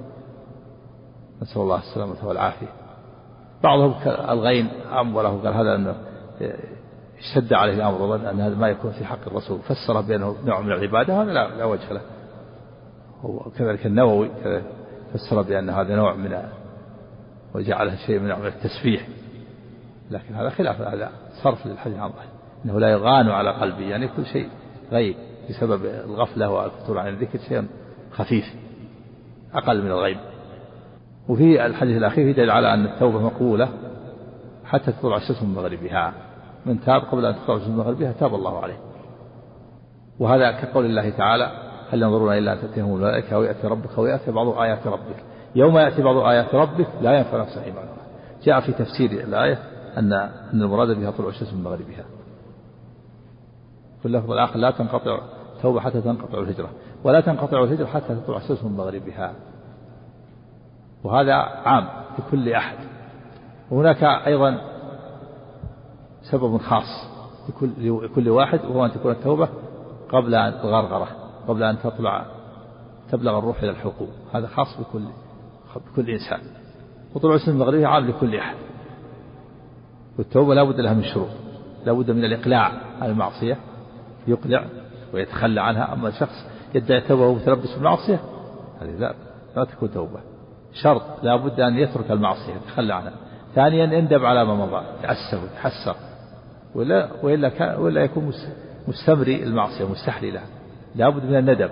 نسأل 1.43 1.63
الله 1.63 1.79
السلامة 1.79 2.29
والعافية. 2.29 2.69
بعضهم 3.63 3.95
ألغين 4.07 4.69
وله 5.15 5.43
قال 5.45 5.55
هذا 5.55 5.75
أنه 5.75 5.95
اشتد 7.19 7.53
عليه 7.53 7.75
الأمر 7.75 8.03
وظن 8.03 8.27
أن 8.27 8.41
هذا 8.41 8.55
ما 8.55 8.69
يكون 8.69 8.93
في 8.93 9.05
حق 9.05 9.27
الرسول. 9.27 9.59
فسر 9.59 10.01
بأنه 10.01 10.37
نوع 10.45 10.61
من 10.61 10.73
العبادة 10.73 11.23
هذا 11.23 11.33
لا, 11.33 11.49
لا 11.49 11.65
وجه 11.65 11.93
له. 11.93 12.01
وكذلك 13.23 13.87
النووي 13.87 14.31
فسر 15.15 15.43
بأن 15.43 15.71
هذا 15.71 15.97
نوع 15.97 16.15
من 16.15 16.43
وجعله 17.55 17.97
شيء 17.97 18.19
من 18.19 18.29
نوع 18.29 18.47
التسبيح. 18.47 19.07
لكن 20.11 20.35
هذا 20.35 20.51
خلاف 20.51 20.81
هذا 20.81 21.11
صرف 21.43 21.67
للحديث 21.67 21.99
عن 21.99 22.11
إنه 22.65 22.81
لا 22.81 22.91
يغان 22.91 23.29
على 23.29 23.51
قلبي 23.51 23.89
يعني 23.89 24.09
كل 24.09 24.27
شيء 24.27 24.49
غيب 24.93 25.17
بسبب 25.51 25.85
الغفلة 25.85 26.51
والفتور 26.51 26.99
عن 26.99 27.09
الذكر 27.09 27.39
شيء 27.49 27.67
خفيف 28.13 28.45
أقل 29.55 29.83
من 29.83 29.91
الغيب. 29.91 30.32
وفي 31.29 31.67
الحديث 31.67 31.97
الأخير 31.97 32.29
يدل 32.29 32.51
على 32.51 32.75
أن 32.75 32.85
التوبة 32.85 33.21
مقبولة 33.21 33.69
حتى 34.65 34.93
تطلع 34.93 35.17
الشمس 35.17 35.43
من 35.43 35.55
مغربها. 35.55 36.13
من 36.67 36.81
تاب 36.81 37.03
قبل 37.03 37.27
أن 37.27 37.35
تطلع 37.35 37.57
الشمس 37.57 37.69
من 37.69 37.77
مغربها 37.77 38.13
تاب 38.13 38.35
الله 38.35 38.59
عليه. 38.59 38.79
وهذا 40.19 40.53
كقول 40.53 40.87
الله 40.87 41.11
تعالى 41.11 41.51
هل 41.91 42.03
ينظرون 42.03 42.39
إلا 42.39 42.53
أن 42.53 42.61
تأتيهم 42.61 42.95
الملائكة 42.95 43.35
أو 43.35 43.43
ياتي 43.43 43.67
ربك 43.67 43.99
أو 43.99 44.07
ياتي 44.07 44.31
بعض 44.31 44.59
آيات 44.59 44.87
ربك. 44.87 45.25
يوم 45.55 45.79
يأتي 45.79 46.03
بعض 46.03 46.17
آيات 46.17 46.55
ربك 46.55 46.89
لا 47.03 47.19
ينفع 47.19 47.41
نفسا 47.41 47.65
إيمانها. 47.65 48.03
جاء 48.43 48.61
في 48.61 48.73
تفسير 48.73 49.11
الآية 49.11 49.59
أن 49.99 50.13
أن 50.13 50.63
المراد 50.63 50.89
بها 51.01 51.11
طلوع 51.11 51.29
الشمس 51.29 51.55
من 51.55 51.63
مغربها. 51.63 52.05
في 54.01 54.07
اللفظ 54.07 54.31
الآخر 54.31 54.59
لا 54.59 54.71
تنقطع 54.71 55.21
توبه 55.63 55.81
حتى 55.81 56.01
تنقطع 56.01 56.39
الهجرة. 56.39 56.71
ولا 57.05 57.21
تنقطع 57.21 57.65
الهجرة 57.65 57.87
حتى 57.87 58.15
تطلع 58.15 58.37
الشمس 58.37 58.65
من 58.65 58.73
مغربها. 58.73 59.33
وهذا 61.05 61.35
عام 61.35 61.89
لكل 62.19 62.53
أحد. 62.53 62.77
وهناك 63.71 64.05
أيضا 64.05 64.59
سبب 66.31 66.59
خاص 66.59 67.09
لكل 67.49 67.71
لكل 68.05 68.29
واحد 68.29 68.65
وهو 68.65 68.85
أن 68.85 68.93
تكون 68.93 69.13
التوبة 69.13 69.49
قبل 70.09 70.35
الغرغرة 70.35 71.09
قبل 71.49 71.63
أن 71.63 71.79
تطلع 71.79 72.27
تبلغ 73.11 73.39
الروح 73.39 73.63
إلى 73.63 73.71
الحقوق. 73.71 74.09
هذا 74.33 74.47
خاص 74.47 74.81
بكل 74.81 75.03
بكل 75.93 76.11
إنسان. 76.11 76.41
وطلوع 77.15 77.35
السنة 77.35 77.55
المغربية 77.55 77.87
عام 77.87 78.07
لكل 78.07 78.37
أحد. 78.37 78.57
والتوبة 80.19 80.55
لا 80.55 80.63
بد 80.65 80.81
لها 80.81 80.95
من 80.95 81.03
شروط. 81.03 81.29
لا 81.87 81.93
بد 81.93 82.11
من 82.11 82.25
الإقلاع 82.25 82.73
عن 83.01 83.11
المعصية. 83.11 83.57
يقلع 84.27 84.65
ويتخلى 85.15 85.61
عنها. 85.61 85.93
أما 85.93 86.11
شخص 86.11 86.47
يدعي 86.75 86.99
التوبة 86.99 87.23
وهو 87.23 87.35
متلبس 87.35 87.75
بالمعصية 87.75 88.21
هذه 88.81 88.91
لا 88.91 89.15
لا 89.57 89.65
تكون 89.65 89.93
توبة. 89.93 90.32
شرط 90.75 91.03
لا 91.23 91.37
بد 91.37 91.61
أن 91.61 91.79
يترك 91.79 92.11
المعصية 92.11 92.55
يتخلى 92.55 92.95
عنها. 92.95 93.13
ثانيا 93.55 93.85
يندب 93.85 94.25
على 94.25 94.45
ما 94.45 94.55
مضى 94.55 94.83
يتأسف 94.99 95.43
ويتحسر 95.43 95.97
ولا 96.75 97.09
وإلا 97.23 97.79
وإلا 97.79 98.01
يكون 98.01 98.33
مستمري 98.89 99.43
المعصية 99.43 99.89
مستحلي 99.89 100.31
لها. 100.31 100.47
لابد 100.95 101.25
من 101.25 101.37
الندم 101.37 101.69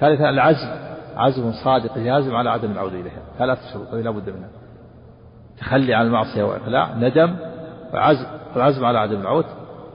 ثالثا 0.00 0.30
العزم. 0.30 0.68
عزم 1.16 1.52
صادق 1.64 1.98
يازم 1.98 2.36
على 2.36 2.50
عدم 2.50 2.72
العودة 2.72 3.00
إليها. 3.00 3.22
ثلاث 3.38 3.58
شروط 3.72 3.88
هذه 3.88 4.00
لابد 4.00 4.30
منها. 4.30 4.48
تخلي 5.58 5.94
عن 5.94 6.06
المعصية 6.06 6.42
وإقلاع 6.42 6.94
ندم 6.94 7.36
وعزم 7.94 8.26
والعزم 8.54 8.84
على 8.84 8.98
عدم 8.98 9.20
العود. 9.20 9.44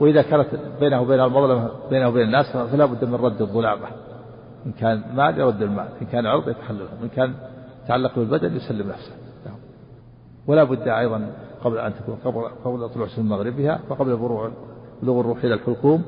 وإذا 0.00 0.22
كانت 0.22 0.46
بينه 0.80 1.00
وبين 1.00 1.20
المظلمة 1.20 1.70
بينه 1.90 2.08
وبين 2.08 2.22
الناس 2.22 2.56
فلا 2.56 2.84
بد 2.84 3.04
من 3.04 3.14
رد 3.14 3.40
الظلامة. 3.40 3.86
إن 4.66 4.72
كان 4.72 5.02
مال 5.14 5.38
يرد 5.38 5.62
المال 5.62 5.88
إن 6.02 6.06
كان 6.06 6.26
عرض 6.26 6.48
يتحلل 6.48 6.86
إن 7.02 7.08
كان 7.08 7.34
تعلق 7.90 8.14
بالبدن 8.14 8.56
يسلم 8.56 8.88
نفسه. 8.88 9.12
ولا 10.46 10.64
بد 10.64 10.88
أيضا 10.88 11.18
قبل 11.64 11.78
أن 11.78 11.92
تكون 11.94 12.16
قبل 12.24 12.42
قبل 12.64 12.88
طلوع 12.88 13.06
سن 13.16 13.24
مغربها 13.24 13.80
وقبل 13.88 14.16
بلوغ 14.16 14.48
بلوغ 15.02 15.20
الروح 15.20 15.44
إلى 15.44 15.54
الحلقوم. 15.54 16.00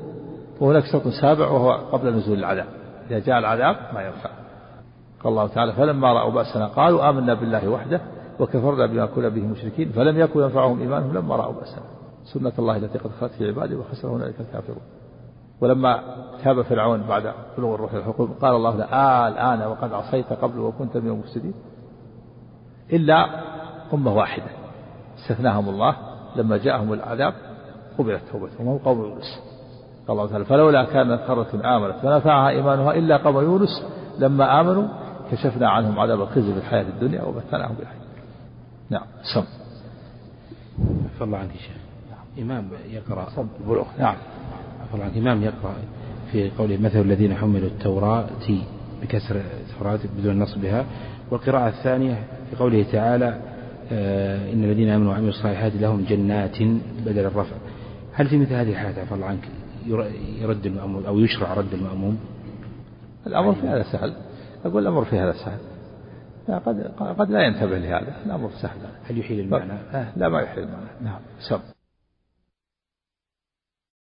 وهناك 0.59 0.83
شرط 0.91 1.07
سابع 1.21 1.47
وهو 1.47 1.71
قبل 1.71 2.13
نزول 2.15 2.37
العذاب. 2.39 2.65
إذا 3.09 3.19
جاء 3.19 3.39
العذاب 3.39 3.75
ما 3.93 4.01
ينفع. 4.01 4.29
قال 5.23 5.31
الله 5.33 5.47
تعالى 5.47 5.73
فلما 5.73 6.13
رأوا 6.13 6.31
بأسنا 6.31 6.67
قالوا 6.67 7.09
آمنا 7.09 7.33
بالله 7.33 7.69
وحده 7.69 8.01
وكفرنا 8.39 8.85
بما 8.85 9.05
كنا 9.05 9.29
به 9.29 9.41
مشركين 9.41 9.89
فلم 9.89 10.19
يكن 10.19 10.39
ينفعهم 10.39 10.79
إيمانهم 10.79 11.13
لما 11.13 11.35
رأوا 11.35 11.53
بأسنا. 11.53 11.83
سنة 12.33 12.53
الله 12.59 12.77
التي 12.77 12.97
قد 12.97 13.11
خلت 13.21 13.31
في 13.31 13.47
عباده 13.47 13.77
وخسر 13.77 14.07
هنالك 14.07 14.35
الكافرون. 14.39 14.81
ولما 15.61 15.99
تاب 16.43 16.61
فرعون 16.61 17.01
بعد 17.09 17.33
بلوغ 17.57 17.75
الروح 17.75 17.93
الحقوق 17.93 18.29
قال 18.41 18.55
الله 18.55 18.75
له 18.75 18.85
آه 18.85 19.27
الآن 19.27 19.67
وقد 19.71 19.93
عصيت 19.93 20.33
قبل 20.33 20.59
وكنت 20.59 20.97
من 20.97 21.09
المفسدين. 21.09 21.53
إلا 22.93 23.25
أمة 23.93 24.13
واحدة. 24.13 24.51
استثناهم 25.17 25.69
الله 25.69 25.95
لما 26.35 26.57
جاءهم 26.57 26.93
العذاب 26.93 27.33
قبلت 27.97 28.21
توبتهم 28.31 28.67
وهم 28.67 28.77
قوم 28.77 29.01
يونس. 29.01 29.39
قال 30.07 30.17
الله 30.17 30.29
تعالى 30.29 30.45
فلولا 30.45 30.85
كانت 30.85 31.21
قرة 31.21 31.77
آمنت 31.77 31.95
فنفعها 31.95 32.49
إيمانها 32.49 32.93
إلا 32.93 33.17
قوم 33.17 33.37
يونس. 33.37 33.83
لما 34.19 34.61
آمنوا 34.61 34.87
كشفنا 35.31 35.69
عنهم 35.69 35.99
عذاب 35.99 36.21
الخزي 36.21 36.53
في 36.53 36.59
الحياة 36.59 36.81
الدنيا 36.81 37.23
ومتعناهم 37.23 37.75
بالحياة. 37.75 37.99
نعم 38.89 39.05
سم 39.33 39.43
الله 41.21 41.37
عنك 41.37 41.51
شيخ. 41.51 41.77
إمام 42.39 42.69
يقرأ. 42.89 43.27
البلوغ 43.61 43.85
نعم. 43.99 44.15
الله 44.93 45.05
عنك. 45.05 45.17
إمام 45.17 45.43
يقرأ 45.43 45.73
في 46.31 46.51
قوله 46.57 46.77
مثل 46.77 46.99
الذين 47.01 47.35
حملوا 47.35 47.67
التوراة 47.67 48.25
بكسر 49.01 49.35
التوراة 49.35 49.99
بدون 50.17 50.39
نصبها 50.39 50.85
والقراءة 51.31 51.67
الثانية 51.67 52.23
في 52.49 52.55
قوله 52.55 52.85
تعالى 52.91 53.39
آه 53.91 54.53
إن 54.53 54.63
الذين 54.63 54.89
آمنوا 54.89 55.11
وعملوا 55.11 55.29
الصالحات 55.29 55.75
لهم 55.75 56.05
جنات 56.09 56.61
بدل 57.05 57.25
الرفع. 57.25 57.55
هل 58.13 58.27
في 58.27 58.37
مثل 58.37 58.53
هذه 58.53 58.69
الحالات 58.69 58.97
عفى 58.99 59.13
الله 59.15 59.25
عنك؟ 59.25 59.47
يرد 60.41 60.65
المأموم 60.65 61.05
أو 61.05 61.19
يشرع 61.19 61.53
رد 61.53 61.73
المأموم؟ 61.73 62.19
الأمر 63.27 63.53
في 63.53 63.67
هذا 63.67 63.83
سهل. 63.83 64.13
أقول 64.65 64.81
الأمر 64.81 65.05
في 65.05 65.19
هذا 65.19 65.31
سهل. 65.31 65.59
لا 66.47 66.57
قد 66.57 66.91
قد 67.19 67.31
لا 67.31 67.41
ينتبه 67.41 67.77
لهذا. 67.77 68.15
الأمر 68.25 68.49
سهل. 68.61 68.77
هل 69.09 69.17
يحيل 69.17 69.39
المعنى؟ 69.39 69.73
لا 70.17 70.29
ما 70.29 70.41
يحيل 70.41 70.63
المعنى. 70.63 70.87
نعم 71.01 71.19
سم 71.39 71.59